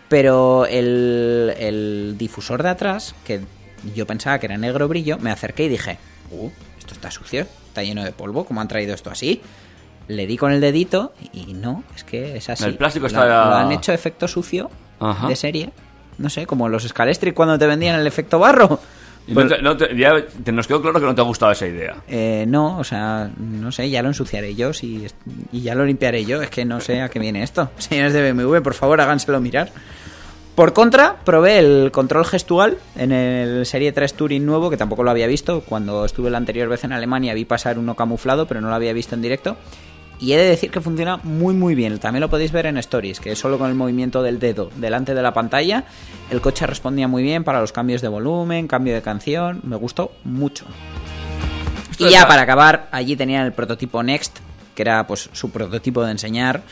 [0.08, 3.40] Pero el, el difusor de atrás, que
[3.94, 5.98] yo pensaba que era negro brillo, me acerqué y dije,
[6.30, 6.48] uh,
[6.78, 9.40] esto está sucio, está lleno de polvo, ¿cómo han traído esto así?
[10.06, 12.64] Le di con el dedito y no, es que es así.
[12.64, 15.26] El plástico Lo- está- Lo han hecho efecto sucio Ajá.
[15.28, 15.70] de serie.
[16.18, 18.78] No sé, como los Scalestri cuando te vendían el efecto barro.
[19.26, 21.66] No te- no te- ya te- nos quedó claro que no te ha gustado esa
[21.66, 21.96] idea.
[22.08, 25.06] Eh, no, o sea, no sé, ya lo ensuciaré yo si,
[25.52, 26.42] y ya lo limpiaré yo.
[26.42, 27.70] Es que no sé a qué viene esto.
[27.78, 29.70] Señores de BMW, por favor, háganselo mirar.
[30.54, 35.10] Por contra, probé el control gestual en el Serie 3 Touring nuevo, que tampoco lo
[35.10, 35.62] había visto.
[35.62, 38.92] Cuando estuve la anterior vez en Alemania vi pasar uno camuflado, pero no lo había
[38.92, 39.56] visto en directo.
[40.20, 41.98] Y he de decir que funciona muy muy bien.
[41.98, 45.22] También lo podéis ver en Stories, que solo con el movimiento del dedo delante de
[45.22, 45.84] la pantalla,
[46.30, 49.60] el coche respondía muy bien para los cambios de volumen, cambio de canción.
[49.64, 50.66] Me gustó mucho.
[51.90, 54.38] Esto Y ya para acabar, allí tenían el prototipo Next,
[54.74, 56.62] que era pues su prototipo de enseñar.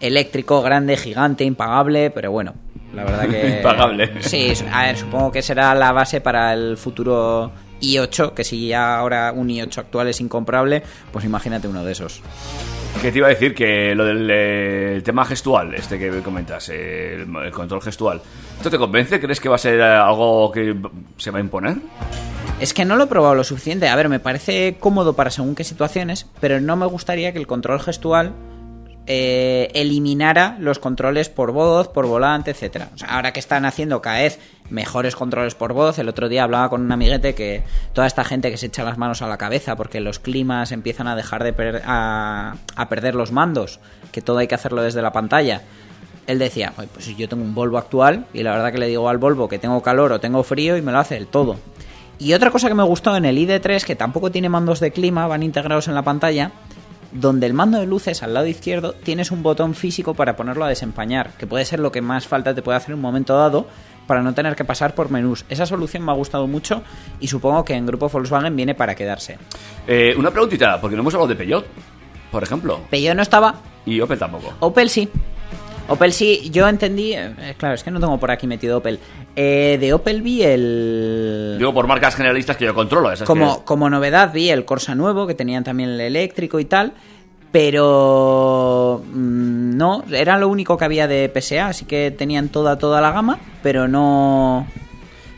[0.00, 2.54] Eléctrico, grande, gigante, impagable, pero bueno,
[2.94, 3.48] la verdad que...
[3.56, 4.22] Impagable.
[4.22, 8.98] Sí, a ver, supongo que será la base para el futuro i8, que si ya
[8.98, 10.82] ahora un i8 actual es incomparable,
[11.12, 12.22] pues imagínate uno de esos.
[13.02, 17.14] Que te iba a decir que lo del eh, tema gestual, este que comentas, eh,
[17.14, 18.20] el, el control gestual,
[18.56, 19.20] ¿esto te convence?
[19.20, 20.74] ¿Crees que va a ser algo que
[21.18, 21.76] se va a imponer?
[22.58, 23.88] Es que no lo he probado lo suficiente.
[23.88, 27.46] A ver, me parece cómodo para según qué situaciones, pero no me gustaría que el
[27.46, 28.32] control gestual
[29.08, 32.90] eh, eliminara los controles por voz, por volante, etcétera.
[32.94, 36.42] O sea, ahora que están haciendo cada vez mejores controles por voz, el otro día
[36.42, 39.38] hablaba con un amiguete que toda esta gente que se echa las manos a la
[39.38, 42.56] cabeza porque los climas empiezan a dejar de a,
[42.88, 43.78] perder los mandos,
[44.10, 45.62] que todo hay que hacerlo desde la pantalla.
[46.26, 49.08] Él decía, "Oye, pues yo tengo un Volvo actual y la verdad que le digo
[49.08, 51.56] al Volvo que tengo calor o tengo frío y me lo hace el todo.
[52.18, 55.26] Y otra cosa que me gustó en el ID3, que tampoco tiene mandos de clima,
[55.26, 56.50] van integrados en la pantalla,
[57.20, 60.68] donde el mando de luces al lado izquierdo tienes un botón físico para ponerlo a
[60.68, 63.66] desempañar, que puede ser lo que más falta te puede hacer en un momento dado
[64.06, 65.44] para no tener que pasar por menús.
[65.48, 66.82] Esa solución me ha gustado mucho
[67.18, 69.38] y supongo que en Grupo Volkswagen viene para quedarse.
[69.86, 71.66] Eh, una preguntita, porque no hemos hablado de Peugeot,
[72.30, 72.80] por ejemplo.
[72.90, 74.52] Peugeot no estaba, Y Opel tampoco.
[74.60, 75.08] Opel sí.
[75.88, 78.98] Opel sí, yo entendí, eh, claro, es que no tengo por aquí metido Opel.
[79.36, 81.56] Eh, de Opel vi el...
[81.58, 83.12] Digo por marcas generalistas que yo controlo.
[83.12, 86.64] esas como, que- como novedad vi el Corsa nuevo, que tenían también el eléctrico y
[86.64, 86.92] tal,
[87.52, 93.00] pero mm, no, era lo único que había de PSA, así que tenían toda, toda
[93.00, 94.66] la gama, pero no...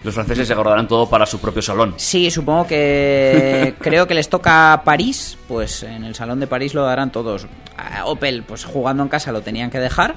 [0.05, 1.95] Los franceses se acordarán todo para su propio salón.
[1.97, 6.85] Sí, supongo que creo que les toca París, pues en el Salón de París lo
[6.85, 7.49] darán todos.
[7.77, 10.15] A Opel, pues jugando en casa lo tenían que dejar.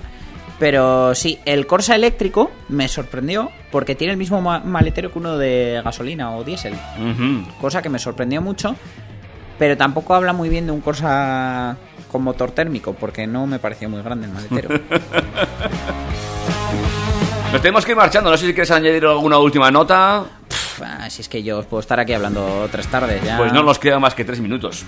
[0.62, 5.36] Pero sí, el Corsa eléctrico me sorprendió porque tiene el mismo ma- maletero que uno
[5.40, 6.76] de gasolina o diésel.
[7.60, 8.76] Cosa que me sorprendió mucho.
[9.58, 11.76] Pero tampoco habla muy bien de un Corsa
[12.12, 14.70] con motor térmico porque no me pareció muy grande el maletero.
[17.52, 18.30] Nos tenemos que ir marchando.
[18.30, 20.24] No sé si quieres añadir alguna última nota.
[20.48, 23.38] Pff, ah, si es que yo os puedo estar aquí hablando tres tardes ya.
[23.38, 24.86] Pues no nos queda más que tres minutos.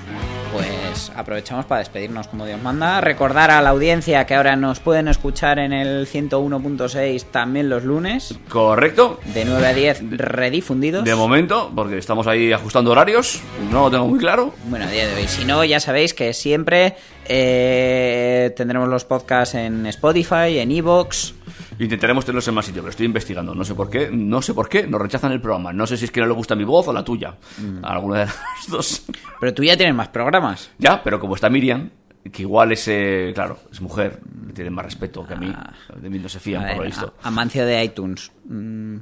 [0.94, 3.02] Pues aprovechamos para despedirnos como Dios manda.
[3.02, 8.38] Recordar a la audiencia que ahora nos pueden escuchar en el 101.6 también los lunes,
[8.48, 9.20] ¿Correcto?
[9.34, 11.04] de 9 a 10 redifundidos.
[11.04, 13.42] De momento, porque estamos ahí ajustando horarios.
[13.72, 14.54] No lo tengo muy claro.
[14.66, 15.28] Bueno, a día de hoy.
[15.28, 21.34] Si no, ya sabéis que siempre eh, tendremos los podcasts en Spotify, en Evox.
[21.80, 23.54] Intentaremos tenerlos en más sitio, pero estoy investigando.
[23.56, 24.10] No sé por qué.
[24.12, 24.86] No sé por qué.
[24.88, 25.74] Nos rechazan el programa.
[25.74, 27.36] No sé si es que no le gusta mi voz o la tuya.
[27.84, 28.36] Alguna de las
[28.70, 29.06] dos.
[29.40, 30.70] Pero tú ya tienes más programas.
[30.78, 31.90] Ya, pero como está Miriam,
[32.32, 34.20] que igual es, eh, claro, es mujer,
[34.54, 35.54] tiene más respeto que a mí.
[36.02, 37.14] De mí no se fían, A por lo ver, visto.
[37.22, 38.32] a- Amancio de iTunes.
[38.46, 38.98] Mm,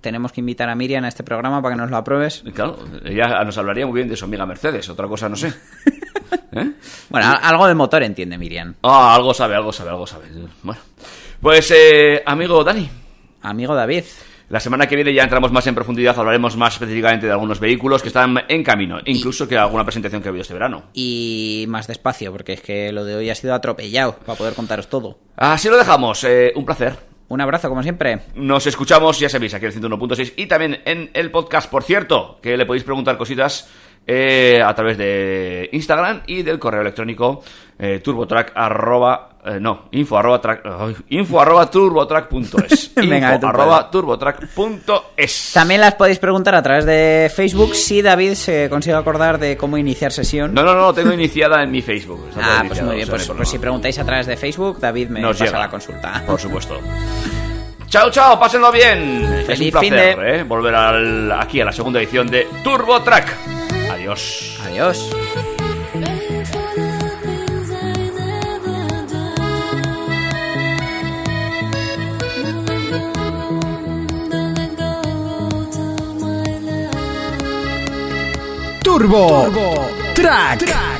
[0.00, 2.42] tenemos que invitar a Miriam a este programa para que nos lo apruebes.
[2.54, 5.48] Claro, ella nos hablaría muy bien de su amiga Mercedes, otra cosa no sé.
[6.52, 6.72] ¿Eh?
[7.10, 8.74] Bueno, algo de motor entiende Miriam.
[8.82, 10.26] Ah, algo sabe, algo sabe, algo sabe.
[10.62, 10.80] Bueno,
[11.44, 12.88] pues, eh, amigo Dani,
[13.42, 14.04] Amigo David.
[14.48, 18.00] la semana que viene ya entramos más en profundidad, hablaremos más específicamente de algunos vehículos
[18.00, 20.84] que están en camino, incluso que alguna presentación que ha habido este verano.
[20.94, 24.88] Y más despacio, porque es que lo de hoy ha sido atropellado para poder contaros
[24.88, 25.18] todo.
[25.36, 26.96] Así lo dejamos, eh, un placer.
[27.28, 28.20] Un abrazo, como siempre.
[28.34, 32.38] Nos escuchamos, ya sabéis, aquí en el 101.6 y también en el podcast, por cierto,
[32.42, 33.68] que le podéis preguntar cositas
[34.06, 37.42] eh, a través de Instagram y del correo electrónico
[37.78, 40.62] eh, turbotrack arroba, eh, no, info arroba, track-
[41.08, 47.74] info arroba turbotrack.es Venga, info arroba turbotrack.es También las podéis preguntar a través de Facebook
[47.74, 50.54] si David se consigue acordar de cómo iniciar sesión.
[50.54, 52.20] No, no, no, tengo iniciada en mi Facebook.
[52.40, 53.08] Ah, pues muy bien.
[53.08, 55.58] Pues, pues si preguntáis a través de Facebook, David me Nos pasa llega.
[55.60, 56.22] la consulta.
[56.26, 56.78] Por supuesto.
[57.88, 59.22] Chao, chao, pásenlo bien.
[59.24, 60.40] es un Feliz placer finde.
[60.40, 63.53] eh, volver al- aquí a la segunda edición de Turbo Track.
[63.90, 64.58] Adiós.
[64.64, 65.10] Adiós.
[78.82, 79.50] Turbo,
[80.14, 80.93] Track.